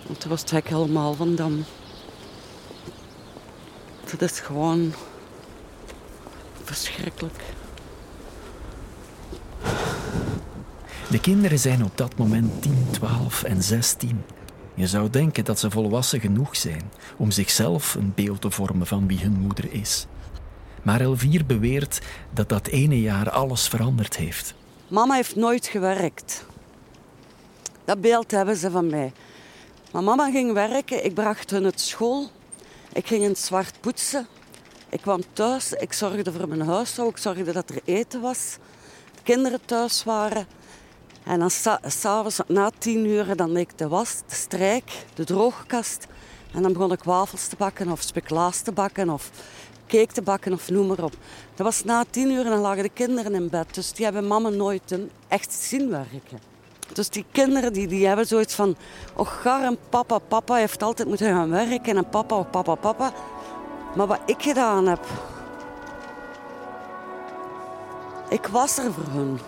Want 0.07 0.19
toen 0.19 0.29
was 0.29 0.41
het 0.41 0.51
hek 0.51 0.67
helemaal 0.67 1.13
van 1.13 1.35
dam. 1.35 1.63
Het 4.09 4.21
is 4.21 4.39
gewoon 4.39 4.93
verschrikkelijk. 6.63 7.43
De 11.09 11.19
kinderen 11.21 11.59
zijn 11.59 11.83
op 11.83 11.97
dat 11.97 12.17
moment 12.17 12.61
10, 12.61 12.87
12 12.91 13.43
en 13.43 13.63
16. 13.63 14.23
Je 14.73 14.87
zou 14.87 15.09
denken 15.09 15.45
dat 15.45 15.59
ze 15.59 15.71
volwassen 15.71 16.19
genoeg 16.19 16.55
zijn 16.55 16.91
om 17.17 17.31
zichzelf 17.31 17.95
een 17.95 18.11
beeld 18.15 18.41
te 18.41 18.51
vormen 18.51 18.87
van 18.87 19.07
wie 19.07 19.19
hun 19.19 19.39
moeder 19.39 19.71
is. 19.71 20.05
Maar 20.83 21.01
Elvier 21.01 21.45
beweert 21.45 22.01
dat 22.33 22.49
dat 22.49 22.67
ene 22.67 23.01
jaar 23.01 23.29
alles 23.29 23.67
veranderd 23.67 24.17
heeft. 24.17 24.53
Mama 24.87 25.15
heeft 25.15 25.35
nooit 25.35 25.67
gewerkt. 25.67 26.45
Dat 27.85 28.01
beeld 28.01 28.31
hebben 28.31 28.55
ze 28.55 28.71
van 28.71 28.89
mij. 28.89 29.13
Maar 29.91 30.03
mama 30.03 30.31
ging 30.31 30.53
werken, 30.53 31.05
ik 31.05 31.13
bracht 31.13 31.49
hun 31.49 31.63
het 31.63 31.79
school. 31.79 32.29
Ik 32.93 33.07
ging 33.07 33.23
in 33.23 33.29
het 33.29 33.39
zwart 33.39 33.81
poetsen. 33.81 34.27
Ik 34.89 35.01
kwam 35.01 35.21
thuis, 35.33 35.73
ik 35.73 35.93
zorgde 35.93 36.31
voor 36.31 36.47
mijn 36.47 36.61
huishouden, 36.61 37.15
ik 37.15 37.21
zorgde 37.21 37.51
dat 37.51 37.69
er 37.69 37.81
eten 37.85 38.21
was. 38.21 38.57
De 39.15 39.21
kinderen 39.23 39.59
thuis 39.65 40.03
waren. 40.03 40.47
En 41.23 41.39
dan 41.39 41.49
s'avonds 41.85 42.39
na 42.47 42.71
tien 42.77 43.05
uur 43.05 43.35
dan 43.35 43.53
deed 43.53 43.71
ik 43.71 43.77
de 43.77 43.87
was, 43.87 44.21
de 44.27 44.35
strijk, 44.35 45.05
de 45.13 45.23
droogkast. 45.23 46.07
En 46.53 46.61
dan 46.61 46.73
begon 46.73 46.91
ik 46.91 47.03
wafels 47.03 47.47
te 47.47 47.55
bakken 47.55 47.91
of 47.91 48.01
speculaas 48.01 48.61
te 48.61 48.71
bakken 48.71 49.09
of 49.09 49.29
cake 49.87 50.13
te 50.13 50.21
bakken 50.21 50.53
of 50.53 50.69
noem 50.69 50.87
maar 50.87 51.03
op. 51.03 51.13
Dat 51.55 51.65
was 51.65 51.83
na 51.83 52.05
tien 52.09 52.31
uur 52.31 52.45
en 52.45 52.51
dan 52.51 52.59
lagen 52.59 52.83
de 52.83 52.89
kinderen 52.89 53.33
in 53.33 53.49
bed. 53.49 53.73
Dus 53.73 53.93
die 53.93 54.05
hebben 54.05 54.27
mama 54.27 54.49
nooit 54.49 54.97
echt 55.27 55.53
zien 55.53 55.89
werken. 55.89 56.39
Dus 56.93 57.09
die 57.09 57.25
kinderen 57.31 57.73
die, 57.73 57.87
die 57.87 58.07
hebben 58.07 58.27
zoiets 58.27 58.53
van... 58.53 58.75
Och, 59.15 59.41
garm, 59.41 59.77
papa, 59.89 60.17
papa 60.19 60.55
heeft 60.55 60.83
altijd 60.83 61.07
moeten 61.07 61.27
gaan 61.27 61.49
werken. 61.49 61.97
En 61.97 62.09
papa, 62.09 62.35
oh, 62.35 62.49
papa, 62.51 62.75
papa. 62.75 63.13
Maar 63.95 64.07
wat 64.07 64.19
ik 64.25 64.41
gedaan 64.41 64.87
heb... 64.87 65.05
Ik 68.29 68.47
was 68.47 68.77
er 68.77 68.93
voor 68.93 69.13
hun. 69.13 69.39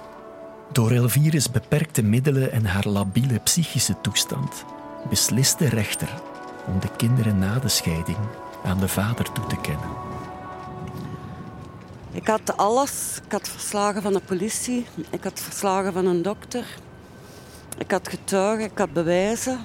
Door 0.72 0.92
Elvires 0.92 1.52
beperkte 1.52 2.04
middelen 2.04 2.52
en 2.52 2.66
haar 2.66 2.88
labiele 2.88 3.40
psychische 3.40 3.96
toestand 4.02 4.66
beslist 5.10 5.60
de 5.60 5.70
rechter 5.70 6.22
om 6.68 6.80
de 6.80 6.90
kinderen 6.98 7.40
na 7.40 7.60
de 7.60 7.68
scheiding 7.70 8.18
aan 8.64 8.80
de 8.80 8.88
vader 8.88 9.32
toe 9.32 9.48
te 9.48 9.56
kennen. 9.62 9.90
Ik 12.12 12.28
had 12.28 12.58
alles. 12.58 13.20
Ik 13.26 13.32
had 13.32 13.50
verslagen 13.50 14.02
van 14.02 14.14
de 14.14 14.22
politie. 14.26 14.86
Ik 15.10 15.24
had 15.24 15.40
verslagen 15.40 15.94
van 15.94 16.06
een 16.06 16.22
dokter. 16.22 16.66
Ik 17.78 17.92
had 17.92 18.08
getuigen. 18.08 18.66
Ik 18.66 18.78
had 18.78 18.94
bewijzen. 18.94 19.60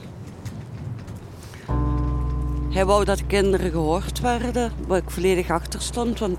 Hij 2.71 2.85
wou 2.85 3.05
dat 3.05 3.19
de 3.19 3.27
kinderen 3.27 3.71
gehoord 3.71 4.21
werden, 4.21 4.73
waar 4.87 4.99
ik 4.99 5.11
volledig 5.11 5.51
achter 5.51 5.83
stond. 5.83 6.19
Want 6.19 6.39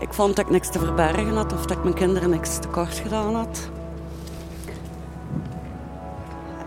ik 0.00 0.12
vond 0.12 0.36
dat 0.36 0.44
ik 0.44 0.50
niks 0.50 0.70
te 0.70 0.78
verbergen 0.78 1.36
had 1.36 1.52
of 1.52 1.66
dat 1.66 1.76
ik 1.76 1.82
mijn 1.82 1.94
kinderen 1.94 2.30
niks 2.30 2.58
tekort 2.58 2.94
gedaan 2.94 3.34
had. 3.34 3.70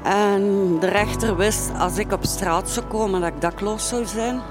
En 0.04 0.78
de 0.80 0.88
rechter 0.88 1.36
wist 1.36 1.72
als 1.80 1.98
ik 1.98 2.12
op 2.12 2.26
straat 2.26 2.70
zou 2.70 2.86
komen 2.86 3.22
dat 3.22 3.30
ik 3.30 3.42
dakloos 3.42 3.88
zou 3.88 4.06
zijn. 4.06 4.42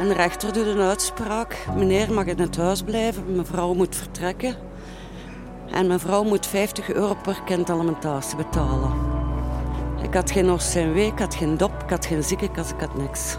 En 0.00 0.08
de 0.08 0.14
rechter 0.14 0.52
doet 0.52 0.66
een 0.66 0.80
uitspraak. 0.80 1.66
Meneer 1.76 2.12
mag 2.12 2.24
in 2.24 2.38
het 2.38 2.56
huis 2.56 2.82
blijven, 2.82 3.36
mevrouw 3.36 3.74
moet 3.74 3.96
vertrekken. 3.96 4.54
En 5.70 5.86
mevrouw 5.86 6.24
moet 6.24 6.46
50 6.46 6.92
euro 6.92 7.14
per 7.22 7.42
kind 7.44 7.70
alimentatie 7.70 8.36
betalen. 8.36 8.92
Ik 10.02 10.14
had 10.14 10.30
geen 10.30 10.50
OCMW, 10.50 10.96
ik 10.96 11.18
had 11.18 11.34
geen 11.34 11.56
dop, 11.56 11.82
ik 11.84 11.90
had 11.90 12.06
geen 12.06 12.22
ziekenkas, 12.22 12.70
ik 12.70 12.80
had 12.80 12.96
niks. 12.96 13.36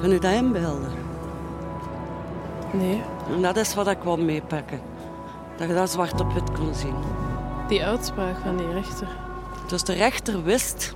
Kan 0.00 0.12
u 0.12 0.18
dat 0.18 0.32
inbeelden? 0.32 0.95
Nee. 2.72 3.02
En 3.34 3.42
dat 3.42 3.56
is 3.56 3.74
wat 3.74 3.88
ik 3.88 4.02
wou 4.02 4.22
meepakken. 4.22 4.80
Dat 5.56 5.68
je 5.68 5.74
dat 5.74 5.90
zwart 5.90 6.20
op 6.20 6.32
wit 6.32 6.52
kon 6.52 6.74
zien. 6.74 6.94
Die 7.68 7.84
uitspraak 7.84 8.36
van 8.42 8.56
die 8.56 8.72
rechter. 8.72 9.08
Dus 9.66 9.82
de 9.82 9.92
rechter 9.92 10.42
wist 10.42 10.94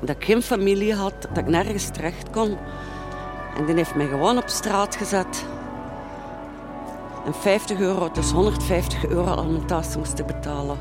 dat 0.00 0.16
ik 0.16 0.24
geen 0.24 0.42
familie 0.42 0.94
had, 0.94 1.14
dat 1.20 1.38
ik 1.38 1.46
nergens 1.46 1.88
terecht 1.88 2.30
kon. 2.30 2.56
En 3.56 3.66
die 3.66 3.74
heeft 3.74 3.94
mij 3.94 4.06
gewoon 4.06 4.36
op 4.36 4.48
straat 4.48 4.96
gezet. 4.96 5.46
En 7.26 7.34
50 7.34 7.78
euro, 7.78 8.10
dus 8.12 8.30
150 8.30 9.06
euro 9.06 9.30
alimentatie 9.30 9.98
moest 9.98 10.18
ik 10.18 10.26
betalen. 10.26 10.78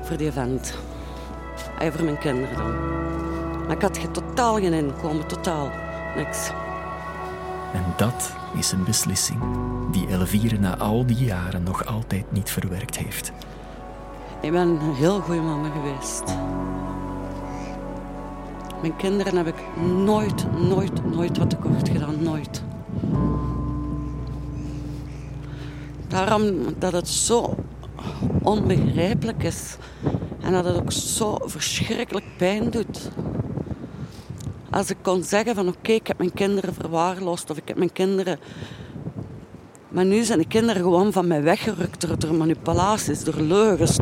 Voor 0.00 0.16
die 0.16 0.26
event. 0.26 0.74
En 1.78 1.92
voor 1.92 2.04
mijn 2.04 2.18
kinderen 2.18 2.56
dan. 2.56 2.74
Maar 3.66 3.76
ik 3.76 3.82
had 3.82 4.14
totaal 4.14 4.54
geen 4.54 4.72
inkomen, 4.72 5.26
totaal. 5.26 5.70
Niks. 6.16 6.50
En 7.72 7.84
dat 7.96 8.32
is 8.54 8.72
een 8.72 8.84
beslissing 8.84 9.40
die 9.90 10.06
Elvire 10.06 10.58
na 10.58 10.76
al 10.76 11.06
die 11.06 11.24
jaren 11.24 11.62
nog 11.62 11.86
altijd 11.86 12.32
niet 12.32 12.50
verwerkt 12.50 12.98
heeft. 12.98 13.32
Ik 14.40 14.50
ben 14.50 14.68
een 14.68 14.94
heel 14.94 15.20
goede 15.20 15.40
mama 15.40 15.68
geweest. 15.68 16.22
Mijn 18.80 18.96
kinderen 18.96 19.36
heb 19.36 19.46
ik 19.46 19.76
nooit, 20.04 20.46
nooit, 20.58 21.14
nooit 21.14 21.38
wat 21.38 21.50
tekort 21.50 21.88
gedaan. 21.88 22.22
Nooit. 22.22 22.62
Daarom 26.08 26.52
dat 26.78 26.92
het 26.92 27.08
zo 27.08 27.54
onbegrijpelijk 28.42 29.42
is. 29.42 29.76
En 30.40 30.52
dat 30.52 30.64
het 30.64 30.76
ook 30.76 30.92
zo 30.92 31.38
verschrikkelijk 31.44 32.26
pijn 32.36 32.70
doet. 32.70 33.10
Als 34.72 34.90
ik 34.90 34.96
kon 35.02 35.22
zeggen 35.22 35.54
van 35.54 35.68
oké, 35.68 35.92
ik 35.92 36.06
heb 36.06 36.18
mijn 36.18 36.32
kinderen 36.32 36.74
verwaarloosd 36.74 37.50
of 37.50 37.56
ik 37.56 37.68
heb 37.68 37.76
mijn 37.76 37.92
kinderen... 37.92 38.38
Maar 39.88 40.04
nu 40.04 40.22
zijn 40.22 40.38
de 40.38 40.46
kinderen 40.46 40.82
gewoon 40.82 41.12
van 41.12 41.26
mij 41.26 41.42
weggerukt 41.42 42.00
door, 42.00 42.18
door 42.18 42.34
manipulaties, 42.34 43.24
door 43.24 43.40
leugens. 43.40 43.98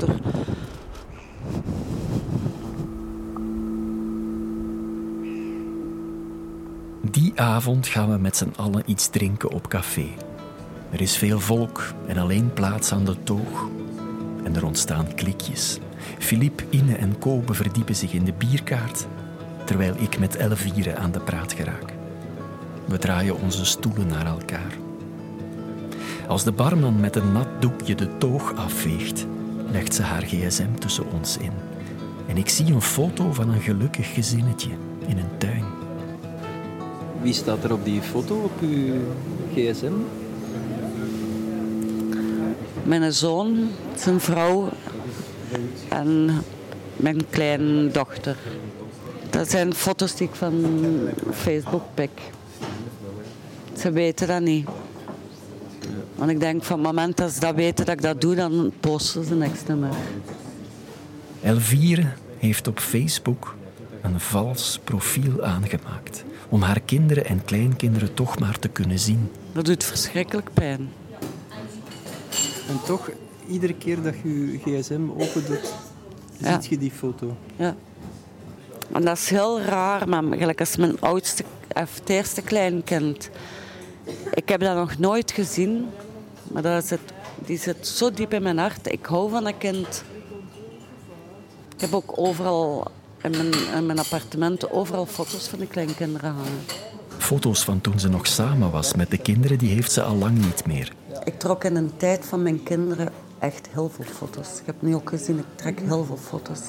Die 7.01 7.33
avond 7.35 7.87
gaan 7.87 8.11
we 8.11 8.19
met 8.19 8.37
z'n 8.37 8.53
allen 8.57 8.83
iets 8.87 9.09
drinken 9.09 9.51
op 9.51 9.69
café. 9.69 10.07
Er 10.91 11.01
is 11.01 11.17
veel 11.17 11.41
volk 11.41 11.93
en 12.07 12.17
alleen 12.17 12.53
plaats 12.53 12.93
aan 12.93 13.05
de 13.05 13.23
toog. 13.23 13.69
En 14.45 14.57
er 14.57 14.65
ontstaan 14.65 15.15
klikjes. 15.15 15.79
Philippe, 16.19 16.65
Inne 16.69 16.97
en 16.97 17.19
Kobe 17.19 17.55
verdiepen 17.55 17.97
zich 17.97 18.13
in 18.13 18.25
de 18.25 18.35
bierkaart 18.39 19.07
terwijl 19.71 19.95
ik 19.99 20.19
met 20.19 20.37
Elvire 20.37 20.97
aan 20.97 21.13
de 21.13 21.21
praat 21.21 21.53
geraak. 21.53 21.93
We 22.85 22.99
draaien 22.99 23.41
onze 23.41 23.65
stoelen 23.65 24.07
naar 24.07 24.27
elkaar. 24.27 24.77
Als 26.29 26.45
de 26.45 26.53
barman 26.53 27.01
met 27.01 27.17
een 27.17 27.33
nat 27.33 27.47
doekje 27.59 27.95
de 27.95 28.19
toog 28.19 28.55
afveegt, 28.57 29.27
legt 29.71 29.95
ze 29.95 30.03
haar 30.03 30.23
gsm 30.23 30.75
tussen 30.79 31.11
ons 31.11 31.37
in. 31.37 31.53
En 32.27 32.37
ik 32.37 32.49
zie 32.49 32.67
een 32.67 32.83
foto 32.83 33.33
van 33.33 33.49
een 33.49 33.61
gelukkig 33.61 34.15
gezinnetje 34.15 34.71
in 35.07 35.19
een 35.19 35.39
tuin. 35.39 35.65
Wie 37.23 37.33
staat 37.33 37.65
er 37.65 37.73
op 37.73 37.85
die 37.85 38.03
foto 38.03 38.35
op 38.35 38.61
uw 38.61 38.95
gsm? 39.55 39.93
Mijn 42.83 43.13
zoon, 43.13 43.69
zijn 43.97 44.21
vrouw 44.21 44.69
en 45.89 46.43
mijn 46.97 47.27
kleindochter. 47.31 48.37
Dat 49.41 49.51
zijn 49.51 49.75
foto's 49.75 50.15
die 50.15 50.29
ik 50.29 50.35
van 50.35 50.65
Facebook 51.33 51.83
pik. 51.95 52.11
Ze 53.79 53.91
weten 53.91 54.29
dat 54.29 54.41
niet. 54.41 54.69
Want 56.15 56.31
ik 56.31 56.41
denk 56.41 56.65
van 56.65 56.79
het 56.79 56.87
moment 56.87 57.17
dat 57.17 57.31
ze 57.33 57.41
dat 57.41 57.55
weten 57.55 57.85
dat 57.85 57.95
ik 57.95 58.03
dat 58.03 58.21
doe, 58.21 58.35
dan 58.35 58.73
posten 58.81 59.25
ze 59.25 59.35
niks 59.35 59.61
meer. 59.67 59.89
Elvire 61.43 62.07
heeft 62.39 62.67
op 62.67 62.79
Facebook 62.79 63.55
een 64.03 64.21
vals 64.21 64.81
profiel 64.85 65.45
aangemaakt 65.45 66.25
om 66.49 66.63
haar 66.63 66.81
kinderen 66.81 67.25
en 67.25 67.45
kleinkinderen 67.45 68.15
toch 68.15 68.39
maar 68.39 68.59
te 68.59 68.69
kunnen 68.69 68.99
zien. 68.99 69.31
Dat 69.53 69.65
doet 69.65 69.85
verschrikkelijk 69.85 70.51
pijn. 70.55 70.89
En 72.69 72.81
toch, 72.87 73.11
iedere 73.49 73.75
keer 73.75 74.03
dat 74.03 74.15
je 74.23 74.53
je 74.53 74.59
gsm 74.59 75.11
open 75.11 75.47
doet, 75.47 75.75
Ja. 76.37 76.53
ziet 76.53 76.67
je 76.71 76.79
die 76.79 76.91
foto. 76.91 77.37
Ja. 77.57 77.77
Dat 78.93 79.17
is 79.17 79.31
heel 79.31 79.61
raar, 79.61 80.09
maar 80.09 80.23
gelijk 80.23 80.61
als 80.61 80.77
mijn 80.77 81.01
oudste, 81.01 81.45
of 81.75 81.95
het 81.95 82.09
eerste 82.09 82.43
kleinkind. 82.43 83.31
Ik 84.35 84.49
heb 84.49 84.61
dat 84.61 84.75
nog 84.75 84.99
nooit 84.99 85.31
gezien, 85.31 85.87
maar 86.43 86.63
dat 86.63 86.87
zit, 86.87 87.01
die 87.47 87.59
zit 87.59 87.87
zo 87.87 88.11
diep 88.11 88.33
in 88.33 88.43
mijn 88.43 88.59
hart. 88.59 88.93
Ik 88.93 89.07
hou 89.07 89.31
van 89.31 89.45
dat 89.45 89.59
kind. 89.59 90.05
Ik 91.75 91.81
heb 91.81 91.95
ook 91.95 92.13
overal 92.15 92.91
in 93.23 93.31
mijn, 93.31 93.53
in 93.77 93.87
mijn 93.87 93.99
appartement 93.99 94.71
overal 94.71 95.07
foto's 95.07 95.49
van 95.49 95.59
de 95.59 95.67
kleinkinderen 95.67 96.31
hangen. 96.31 96.65
Foto's 97.19 97.65
van 97.65 97.81
toen 97.81 97.99
ze 97.99 98.09
nog 98.09 98.27
samen 98.27 98.71
was 98.71 98.95
met 98.95 99.11
de 99.11 99.19
kinderen, 99.19 99.59
die 99.59 99.71
heeft 99.71 99.93
ze 99.93 100.03
al 100.03 100.17
lang 100.17 100.39
niet 100.39 100.67
meer. 100.67 100.93
Ik 101.25 101.39
trok 101.39 101.65
in 101.65 101.77
een 101.77 101.97
tijd 101.97 102.27
van 102.27 102.43
mijn 102.43 102.63
kinderen 102.63 103.13
echt 103.39 103.69
heel 103.73 103.91
veel 103.91 104.05
foto's. 104.05 104.49
Ik 104.61 104.67
heb 104.67 104.83
nu 104.83 104.95
ook 104.95 105.09
gezien, 105.09 105.39
ik 105.39 105.45
trek 105.55 105.81
heel 105.81 106.05
veel 106.05 106.17
foto's. 106.17 106.61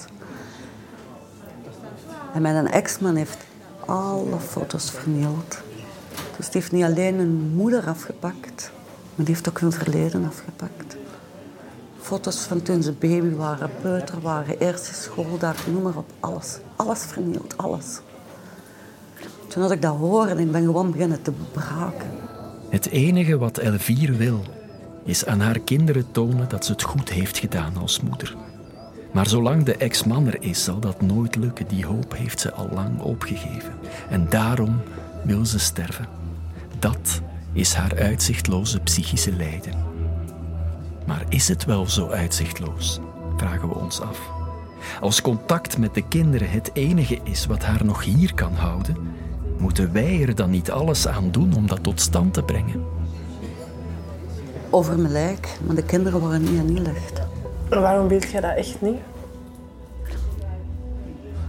En 2.33 2.41
mijn 2.41 2.67
ex-man 2.67 3.15
heeft 3.15 3.37
alle 3.85 4.39
foto's 4.39 4.91
vernield. 4.91 5.57
Dus 6.37 6.49
die 6.49 6.61
heeft 6.61 6.71
niet 6.71 6.83
alleen 6.83 7.15
hun 7.15 7.51
moeder 7.55 7.87
afgepakt, 7.87 8.71
maar 9.15 9.25
die 9.25 9.35
heeft 9.35 9.49
ook 9.49 9.59
hun 9.59 9.71
verleden 9.71 10.25
afgepakt. 10.25 10.97
Foto's 11.99 12.37
van 12.37 12.61
toen 12.61 12.83
ze 12.83 12.91
baby 12.91 13.35
waren, 13.35 13.69
peuter 13.81 14.21
waren, 14.21 14.59
eerste 14.59 14.93
schooldag, 14.93 15.67
noem 15.67 15.81
maar 15.81 15.97
op, 15.97 16.09
alles. 16.19 16.57
Alles 16.75 16.99
vernield, 16.99 17.57
alles. 17.57 17.99
Toen 19.47 19.61
had 19.61 19.71
ik 19.71 19.81
dat 19.81 19.95
horen 19.95 20.29
en 20.29 20.39
ik 20.39 20.51
ben 20.51 20.63
gewoon 20.65 20.91
beginnen 20.91 21.21
te 21.21 21.31
braken. 21.51 22.09
Het 22.69 22.89
enige 22.89 23.37
wat 23.37 23.57
Elvire 23.57 24.11
wil, 24.11 24.41
is 25.03 25.25
aan 25.25 25.39
haar 25.39 25.59
kinderen 25.59 26.11
tonen 26.11 26.49
dat 26.49 26.65
ze 26.65 26.71
het 26.71 26.83
goed 26.83 27.09
heeft 27.09 27.37
gedaan 27.37 27.77
als 27.77 28.01
moeder. 28.01 28.35
Maar 29.13 29.27
zolang 29.27 29.63
de 29.63 29.75
ex-man 29.75 30.27
er 30.27 30.41
is, 30.41 30.63
zal 30.63 30.79
dat 30.79 31.01
nooit 31.01 31.35
lukken. 31.35 31.67
Die 31.67 31.85
hoop 31.85 32.15
heeft 32.17 32.39
ze 32.39 32.53
al 32.53 32.69
lang 32.73 32.99
opgegeven. 32.99 33.73
En 34.09 34.29
daarom 34.29 34.81
wil 35.23 35.45
ze 35.45 35.59
sterven. 35.59 36.07
Dat 36.79 37.21
is 37.53 37.73
haar 37.73 37.99
uitzichtloze 37.99 38.79
psychische 38.79 39.31
lijden. 39.31 39.73
Maar 41.05 41.25
is 41.29 41.47
het 41.47 41.65
wel 41.65 41.89
zo 41.89 42.09
uitzichtloos? 42.09 42.99
Vragen 43.37 43.69
we 43.69 43.75
ons 43.75 44.01
af. 44.01 44.19
Als 45.01 45.21
contact 45.21 45.77
met 45.77 45.93
de 45.93 46.07
kinderen 46.07 46.49
het 46.49 46.69
enige 46.73 47.19
is 47.23 47.45
wat 47.45 47.63
haar 47.63 47.85
nog 47.85 48.03
hier 48.03 48.33
kan 48.33 48.53
houden, 48.53 48.97
moeten 49.57 49.93
wij 49.93 50.21
er 50.21 50.35
dan 50.35 50.49
niet 50.49 50.71
alles 50.71 51.07
aan 51.07 51.31
doen 51.31 51.53
om 51.55 51.67
dat 51.67 51.83
tot 51.83 52.01
stand 52.01 52.33
te 52.33 52.43
brengen? 52.43 52.83
Over 54.69 54.99
mijn 54.99 55.11
lijk, 55.11 55.57
maar 55.65 55.75
de 55.75 55.83
kinderen 55.83 56.19
worden 56.19 56.41
niet 56.41 56.69
ingelegd. 56.69 57.13
Maar 57.13 57.30
waarom 57.79 58.07
wil 58.07 58.19
jij 58.19 58.41
dat 58.41 58.55
echt 58.55 58.81
niet? 58.81 58.99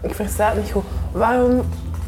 Ik 0.03 0.15
versta 0.15 0.49
het 0.49 0.57
niet 0.57 0.71
goed. 0.71 0.85
Waarom 1.13 1.63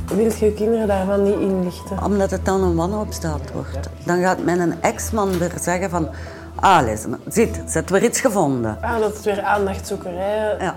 wil 0.07 0.33
je 0.39 0.45
je 0.45 0.53
kinderen 0.53 0.87
daarvan 0.87 1.23
niet 1.23 1.39
inlichten? 1.39 2.03
Omdat 2.05 2.31
het 2.31 2.45
dan 2.45 2.63
een 2.63 2.75
wanhoopstaat 2.75 3.53
wordt. 3.53 3.89
Dan 4.05 4.21
gaat 4.21 4.45
mijn 4.45 4.83
ex-man 4.83 5.39
weer 5.39 5.53
zeggen 5.61 5.91
van... 5.91 6.09
Ah, 6.55 6.85
Liz, 6.85 7.05
ziet, 7.29 7.55
ze 7.55 7.79
heeft 7.79 7.91
weer 7.91 8.05
iets 8.05 8.21
gevonden. 8.21 8.79
Ah, 8.81 8.99
dat 8.99 9.15
het 9.15 9.25
weer 9.25 9.43
aandachtzoekerij 9.43 10.57
Ja, 10.61 10.75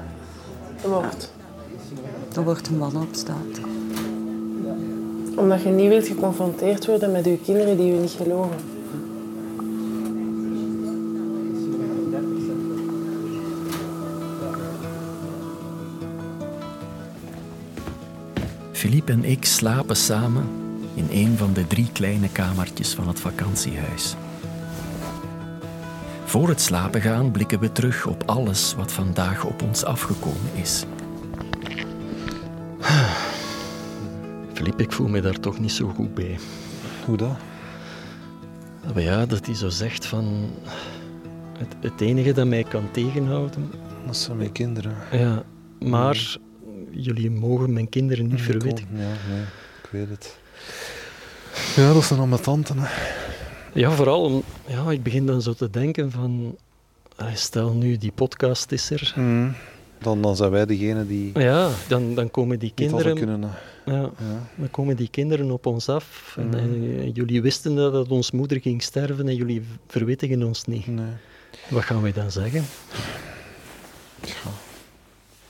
wordt. 0.84 1.32
dat 2.34 2.44
wordt 2.44 2.68
een 2.68 2.78
wanhoopstaat. 2.80 3.36
Omdat 5.36 5.62
je 5.62 5.70
niet 5.70 5.90
wilt 5.90 6.08
geconfronteerd 6.08 6.86
worden 6.86 7.12
met 7.12 7.26
je 7.26 7.38
kinderen 7.40 7.78
die 7.78 7.94
je 7.94 8.00
niet 8.00 8.16
geloven. 8.22 8.56
Philippe 18.88 19.12
en 19.12 19.26
ik 19.26 19.46
slapen 19.46 19.96
samen 19.96 20.46
in 20.94 21.08
een 21.12 21.38
van 21.38 21.54
de 21.54 21.68
drie 21.68 21.90
kleine 21.92 22.30
kamertjes 22.30 22.94
van 22.94 23.08
het 23.08 23.20
vakantiehuis. 23.20 24.16
Voor 26.26 26.50
het 26.50 26.62
slapen 26.62 27.02
gaan 27.02 27.32
blikken 27.32 27.60
we 27.60 27.72
terug 27.72 28.06
op 28.06 28.24
alles 28.26 28.76
wat 28.76 28.92
vandaag 28.92 29.46
op 29.46 29.62
ons 29.62 29.84
afgekomen 29.84 30.52
is. 30.54 30.86
Philippe, 34.54 34.84
ik 34.84 34.92
voel 34.92 35.08
me 35.08 35.22
daar 35.22 35.40
toch 35.40 35.60
niet 35.60 35.72
zo 35.72 35.88
goed 35.88 36.14
bij. 36.14 36.40
Hoe 37.06 37.18
dat? 37.18 37.38
Maar 38.94 39.04
ja, 39.04 39.26
dat 39.26 39.46
hij 39.46 39.56
zo 39.56 39.70
zegt 39.70 40.06
van... 40.06 40.50
Het, 41.58 41.76
het 41.80 42.02
enige 42.02 42.34
dat 42.34 42.48
mij 42.48 42.64
kan 42.64 42.92
tegenhouden... 42.92 43.72
Dat 44.06 44.18
zijn 44.18 44.38
mijn 44.38 44.52
kinderen. 44.52 44.96
Ja, 45.12 45.44
maar 45.80 46.38
jullie 46.92 47.32
mogen 47.32 47.74
mijn 47.74 47.90
kinderen 47.90 48.28
niet 48.28 48.42
verwittigen. 48.42 48.98
Ja, 48.98 49.08
nee, 49.30 49.42
ik 49.84 49.90
weet 49.92 50.10
het. 50.10 50.38
Ja, 51.76 51.94
dat 51.94 52.04
zijn 52.04 52.20
allemaal 52.20 52.40
tanten. 52.40 52.76
Hè. 52.80 52.88
Ja, 53.74 53.92
vooral, 53.92 54.22
om- 54.24 54.44
ja, 54.68 54.92
ik 54.92 55.04
begin 55.04 55.26
dan 55.26 55.42
zo 55.42 55.54
te 55.54 55.70
denken 55.70 56.12
van... 56.12 56.56
eh, 57.16 57.28
Stel 57.36 57.74
nu, 57.74 57.98
die 57.98 58.12
podcast 58.16 58.72
is 58.72 58.90
er. 58.90 59.14
Mhm. 59.16 59.50
Dan, 60.02 60.22
dan 60.22 60.36
zijn 60.36 60.52
wij 60.52 60.66
degene 60.66 61.08
die 61.08 61.40
Ja, 61.40 61.70
dan, 61.88 62.16
dan 62.16 62.32
komen 62.32 62.60
die 62.60 62.72
kinderen... 62.76 63.16
kunnen. 63.16 63.42
Ja, 63.86 63.94
Ja. 64.02 64.12
dan 64.56 64.72
komen 64.72 64.96
die 64.96 65.08
kinderen 65.10 65.52
op 65.52 65.66
ons 65.66 65.90
af. 65.90 66.36
En, 66.38 66.48
Mhm. 66.48 66.58
eh, 66.58 67.14
jullie 67.16 67.42
wisten 67.42 67.76
dat, 67.76 67.94
dat 67.94 68.08
ons 68.08 68.32
moeder 68.32 68.62
ging 68.62 68.82
sterven 68.84 69.28
en 69.28 69.36
jullie 69.36 69.62
verwittigen 69.88 70.44
ons 70.44 70.66
niet. 70.66 70.88
Nee. 70.88 71.06
Wat 71.70 71.84
gaan 71.84 72.02
wij 72.02 72.14
dan 72.14 72.32
zeggen? 72.32 72.64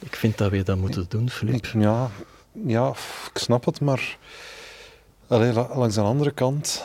Ik 0.09 0.15
vind 0.15 0.37
dat 0.37 0.51
wij 0.51 0.63
dat 0.63 0.77
moeten 0.77 1.05
doen, 1.09 1.29
Filip. 1.29 1.65
Ja, 1.65 2.09
ja, 2.51 2.89
ik 3.33 3.37
snap 3.37 3.65
het, 3.65 3.81
maar 3.81 4.17
allee, 5.27 5.53
la- 5.53 5.69
langs 5.75 5.95
de 5.95 6.01
andere 6.01 6.31
kant, 6.31 6.83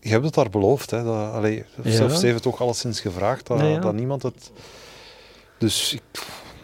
je 0.00 0.08
hebt 0.08 0.24
het 0.24 0.34
daar 0.34 0.50
beloofd. 0.50 0.90
Hè, 0.90 1.04
dat, 1.04 1.32
allee, 1.32 1.64
Ja. 1.82 1.90
Zelfs 1.90 2.20
ze 2.20 2.24
heeft 2.26 2.44
het 2.44 2.46
ook 2.46 2.60
alleszins 2.60 3.00
gevraagd 3.00 3.46
dat, 3.46 3.58
Ja, 3.60 3.66
ja. 3.66 3.78
dat 3.80 3.94
niemand 3.94 4.22
het. 4.22 4.50
Dus 5.58 5.92
ik, 5.92 6.02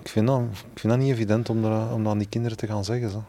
ik, 0.03 0.09
vind 0.09 0.27
dat, 0.27 0.41
ik 0.73 0.79
vind 0.81 0.93
dat 0.93 1.03
niet 1.03 1.13
evident 1.13 1.49
om, 1.49 1.63
dat, 1.63 1.93
om 1.93 2.03
dat 2.03 2.13
aan 2.13 2.19
die 2.19 2.29
kinderen 2.29 2.57
te 2.57 2.67
gaan 2.67 2.85
zeggen. 2.85 3.11
Zo. 3.11 3.25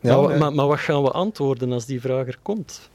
Ja, 0.00 0.20
maar, 0.20 0.38
maar, 0.38 0.52
maar 0.52 0.66
wat 0.66 0.78
gaan 0.78 1.02
we 1.02 1.10
antwoorden 1.10 1.72
als 1.72 1.84
die 1.84 2.00
vraag 2.00 2.26
er 2.26 2.38
komt? 2.42 2.88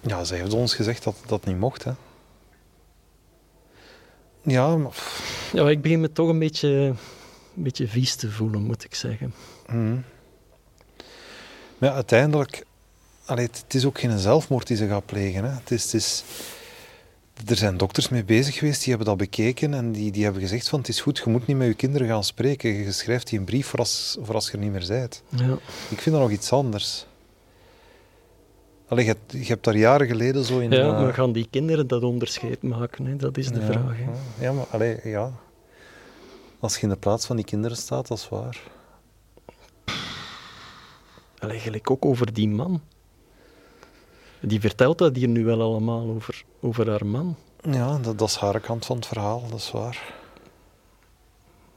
ja, 0.00 0.24
ze 0.24 0.34
heeft 0.34 0.52
ons 0.52 0.74
gezegd 0.74 1.04
dat 1.04 1.14
dat 1.26 1.44
niet 1.44 1.58
mocht. 1.58 1.84
Hè. 1.84 1.92
Ja, 4.42 4.76
maar, 4.76 4.92
Ja, 5.52 5.68
ik 5.68 5.82
begin 5.82 6.00
me 6.00 6.12
toch 6.12 6.28
een 6.28 6.38
beetje, 6.38 6.68
een 6.68 7.62
beetje 7.62 7.88
vies 7.88 8.14
te 8.14 8.30
voelen, 8.30 8.62
moet 8.62 8.84
ik 8.84 8.94
zeggen. 8.94 9.34
mhm. 9.66 9.98
Maar 11.78 11.88
ja, 11.88 11.94
uiteindelijk, 11.94 12.64
allee, 13.24 13.46
het, 13.46 13.62
het 13.64 13.74
is 13.74 13.84
ook 13.84 14.00
geen 14.00 14.18
zelfmoord 14.18 14.66
die 14.66 14.76
ze 14.76 14.86
gaat 14.86 15.06
plegen. 15.06 15.44
Hè. 15.44 15.50
Het 15.50 15.70
is, 15.70 15.84
het 15.84 15.94
is, 15.94 16.24
er 17.46 17.56
zijn 17.56 17.76
dokters 17.76 18.08
mee 18.08 18.24
bezig 18.24 18.54
geweest, 18.54 18.78
die 18.80 18.88
hebben 18.88 19.06
dat 19.06 19.16
bekeken 19.16 19.74
en 19.74 19.92
die, 19.92 20.10
die 20.10 20.24
hebben 20.24 20.42
gezegd 20.42 20.68
van 20.68 20.78
het 20.78 20.88
is 20.88 21.00
goed, 21.00 21.18
je 21.24 21.30
moet 21.30 21.46
niet 21.46 21.56
met 21.56 21.66
je 21.66 21.74
kinderen 21.74 22.08
gaan 22.08 22.24
spreken. 22.24 22.70
Je 22.70 22.92
schrijft 22.92 23.28
die 23.28 23.38
een 23.38 23.44
brief 23.44 23.66
voor 23.66 23.78
als, 23.78 24.16
voor 24.20 24.34
als 24.34 24.46
je 24.46 24.52
er 24.52 24.58
niet 24.58 24.72
meer 24.72 24.86
bent. 24.88 25.22
Ja. 25.28 25.58
Ik 25.88 26.00
vind 26.00 26.14
dat 26.14 26.24
nog 26.24 26.30
iets 26.30 26.52
anders. 26.52 27.06
Allee, 28.90 29.04
je, 29.04 29.10
hebt, 29.10 29.32
je 29.32 29.52
hebt 29.52 29.64
daar 29.64 29.76
jaren 29.76 30.06
geleden 30.06 30.44
zo 30.44 30.58
in... 30.58 30.70
Ja, 30.70 30.78
eh, 30.78 31.00
maar 31.00 31.14
gaan 31.14 31.32
die 31.32 31.46
kinderen 31.50 31.86
dat 31.86 32.02
onderscheid 32.02 32.62
maken? 32.62 33.06
Hè? 33.06 33.16
Dat 33.16 33.36
is 33.36 33.48
de 33.48 33.60
ja, 33.60 33.66
vraag. 33.66 33.96
Hè? 33.96 34.02
Ja, 34.04 34.10
ja, 34.38 34.52
maar 34.52 34.66
allee, 34.70 35.00
ja. 35.04 35.32
Als 36.58 36.76
je 36.76 36.82
in 36.82 36.88
de 36.88 36.96
plaats 36.96 37.26
van 37.26 37.36
die 37.36 37.44
kinderen 37.44 37.76
staat, 37.76 38.08
dat 38.08 38.18
is 38.18 38.28
waar. 38.28 38.60
Allee, 41.38 41.58
gelijk 41.58 41.90
ook 41.90 42.04
over 42.04 42.32
die 42.32 42.48
man. 42.48 42.80
Die 44.40 44.60
vertelt 44.60 44.98
dat 44.98 45.16
hier 45.16 45.28
nu 45.28 45.44
wel 45.44 45.60
allemaal 45.60 46.08
over, 46.08 46.44
over 46.60 46.90
haar 46.90 47.06
man. 47.06 47.36
Ja, 47.62 47.98
dat, 47.98 48.18
dat 48.18 48.28
is 48.28 48.36
haar 48.36 48.60
kant 48.60 48.86
van 48.86 48.96
het 48.96 49.06
verhaal, 49.06 49.42
dat 49.50 49.58
is 49.58 49.70
waar. 49.70 50.14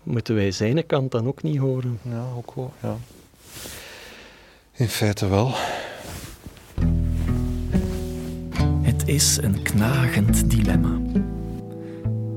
Moeten 0.04 0.36
wij 0.36 0.52
zijn 0.52 0.86
kant 0.86 1.12
dan 1.12 1.28
ook 1.28 1.43
niet 1.43 1.58
horen? 1.58 1.99
Ja, 2.02 2.26
ook 2.38 2.54
wel, 2.56 2.73
ja. 2.82 2.97
In 4.71 4.88
feite 4.88 5.28
wel. 5.28 5.54
Is 9.06 9.38
een 9.42 9.62
knagend 9.62 10.50
dilemma. 10.50 11.02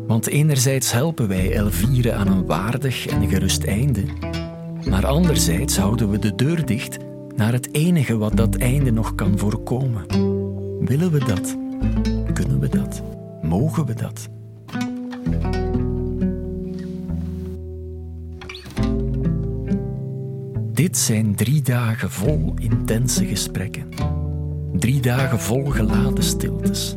Want 0.07 0.27
enerzijds 0.27 0.93
helpen 0.93 1.29
wij 1.29 1.53
Elvire 1.53 2.13
aan 2.13 2.27
een 2.27 2.47
waardig 2.47 3.07
en 3.07 3.29
gerust 3.29 3.65
einde, 3.65 4.05
maar 4.89 5.07
anderzijds 5.07 5.77
houden 5.77 6.11
we 6.11 6.19
de 6.19 6.35
deur 6.35 6.67
dicht 6.67 6.99
naar 7.37 7.53
het 7.53 7.75
enige 7.75 8.17
wat 8.17 8.37
dat 8.37 8.57
einde 8.57 8.91
nog 8.91 9.15
kan 9.15 9.39
voorkomen. 9.39 10.07
Willen 10.87 11.11
we 11.11 11.19
dat? 11.19 11.57
Kunnen 12.33 12.61
we 12.61 12.69
dat? 12.69 13.03
Mogen 13.43 13.87
we 13.87 13.95
dat? 13.95 14.29
Dit 20.73 20.97
zijn 20.97 21.35
drie 21.35 21.63
dagen 21.63 22.11
vol 22.11 22.55
intense 22.59 23.27
gesprekken. 23.27 23.89
Drie 24.87 25.01
dagen 25.01 25.41
vol 25.41 25.65
geladen 25.65 26.25
stiltes. 26.25 26.97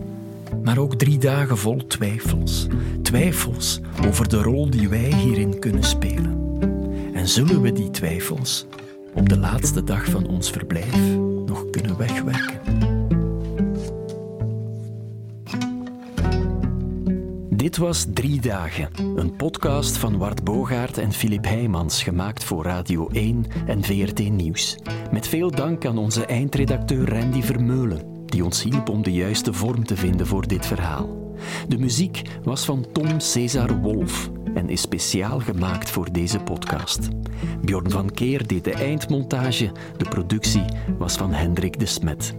Maar 0.64 0.78
ook 0.78 0.96
drie 0.96 1.18
dagen 1.18 1.58
vol 1.58 1.88
twijfels. 1.88 2.68
Twijfels 3.02 3.80
over 4.08 4.30
de 4.30 4.42
rol 4.42 4.70
die 4.70 4.90
wij 4.90 5.14
hierin 5.14 5.60
kunnen 5.60 5.84
spelen. 5.84 6.58
En 7.14 7.28
zullen 7.28 7.62
we 7.62 7.72
die 7.72 7.90
twijfels 7.90 8.66
op 9.14 9.30
de 9.30 9.38
laatste 9.38 9.84
dag 9.84 10.06
van 10.06 10.28
ons 10.28 10.50
verblijf 10.50 11.16
nog 11.46 11.70
kunnen 11.70 11.98
wegwerken? 11.98 12.59
Dit 17.60 17.78
was 17.78 18.06
Drie 18.14 18.42
Dagen, 18.42 18.90
een 19.16 19.36
podcast 19.36 19.98
van 19.98 20.18
Wart 20.18 20.44
Bogaert 20.44 20.98
en 20.98 21.12
Filip 21.12 21.44
Heijmans, 21.44 22.04
gemaakt 22.04 22.44
voor 22.44 22.64
Radio 22.64 23.10
1 23.10 23.46
en 23.68 23.84
VRT 23.84 24.30
Nieuws. 24.30 24.78
Met 25.12 25.28
veel 25.28 25.52
dank 25.52 25.86
aan 25.86 25.98
onze 25.98 26.26
eindredacteur 26.26 27.10
Randy 27.10 27.42
Vermeulen, 27.42 28.26
die 28.26 28.44
ons 28.44 28.64
hielp 28.64 28.90
om 28.90 29.04
de 29.04 29.12
juiste 29.12 29.54
vorm 29.54 29.86
te 29.86 29.96
vinden 29.96 30.28
voor 30.28 30.48
dit 30.48 30.66
verhaal. 30.66 31.36
De 31.68 31.78
muziek 31.78 32.22
was 32.44 32.66
van 32.66 32.86
Tom 32.94 33.20
Cesar 33.20 33.80
Wolf 33.82 34.30
en 34.54 34.70
is 34.70 34.82
speciaal 34.82 35.40
gemaakt 35.40 35.90
voor 35.90 36.12
deze 36.12 36.40
podcast. 36.40 37.08
Bjorn 37.62 37.90
van 37.90 38.12
Keer 38.12 38.48
deed 38.48 38.64
de 38.64 38.74
eindmontage, 38.74 39.72
de 39.98 40.10
productie 40.10 40.66
was 40.98 41.16
van 41.16 41.34
Hendrik 41.34 41.80
de 41.80 41.86
Smet. 41.86 42.34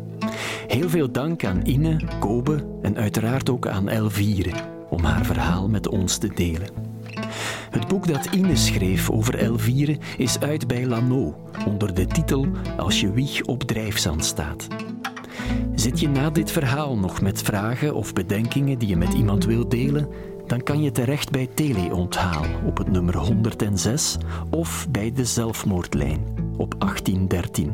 Heel 0.67 0.89
veel 0.89 1.13
dank 1.13 1.45
aan 1.45 1.61
Ine, 1.65 2.01
Kobe 2.19 2.79
en 2.83 2.97
uiteraard 2.97 3.51
ook 3.51 3.67
aan 3.67 3.89
Elvire 3.89 4.79
om 4.91 5.05
haar 5.05 5.25
verhaal 5.25 5.69
met 5.69 5.89
ons 5.89 6.17
te 6.17 6.29
delen. 6.35 6.69
Het 7.71 7.89
boek 7.89 8.07
dat 8.07 8.25
Ine 8.25 8.57
schreef 8.57 9.11
over 9.11 9.39
Elvire 9.39 9.99
is 10.17 10.41
uit 10.41 10.67
bij 10.67 10.87
Lano 10.87 11.49
onder 11.67 11.95
de 11.95 12.07
titel 12.07 12.47
Als 12.77 13.01
je 13.01 13.13
wieg 13.13 13.43
op 13.43 13.63
drijfzand 13.63 14.25
staat. 14.25 14.69
Zit 15.75 16.01
je 16.01 16.09
na 16.09 16.31
dit 16.31 16.51
verhaal 16.51 16.99
nog 16.99 17.21
met 17.21 17.43
vragen 17.43 17.95
of 17.95 18.13
bedenkingen 18.13 18.79
die 18.79 18.89
je 18.89 18.97
met 18.97 19.13
iemand 19.13 19.45
wilt 19.45 19.71
delen? 19.71 20.09
Dan 20.47 20.63
kan 20.63 20.83
je 20.83 20.93
terecht 20.93 21.31
bij 21.31 21.49
Teleonthaal 21.55 22.45
op 22.67 22.79
het 22.79 22.91
nummer 22.91 23.17
106 23.17 24.17
of 24.51 24.87
bij 24.91 25.13
de 25.13 25.25
zelfmoordlijn 25.25 26.21
op 26.57 26.75
1813. 26.79 27.73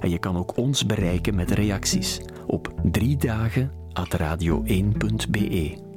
En 0.00 0.10
je 0.10 0.18
kan 0.18 0.36
ook 0.36 0.56
ons 0.56 0.86
bereiken 0.86 1.34
met 1.34 1.50
reacties 1.50 2.20
op 2.46 2.74
drie 2.82 3.16
dagen 3.16 3.72
radio1.be. 4.18 5.91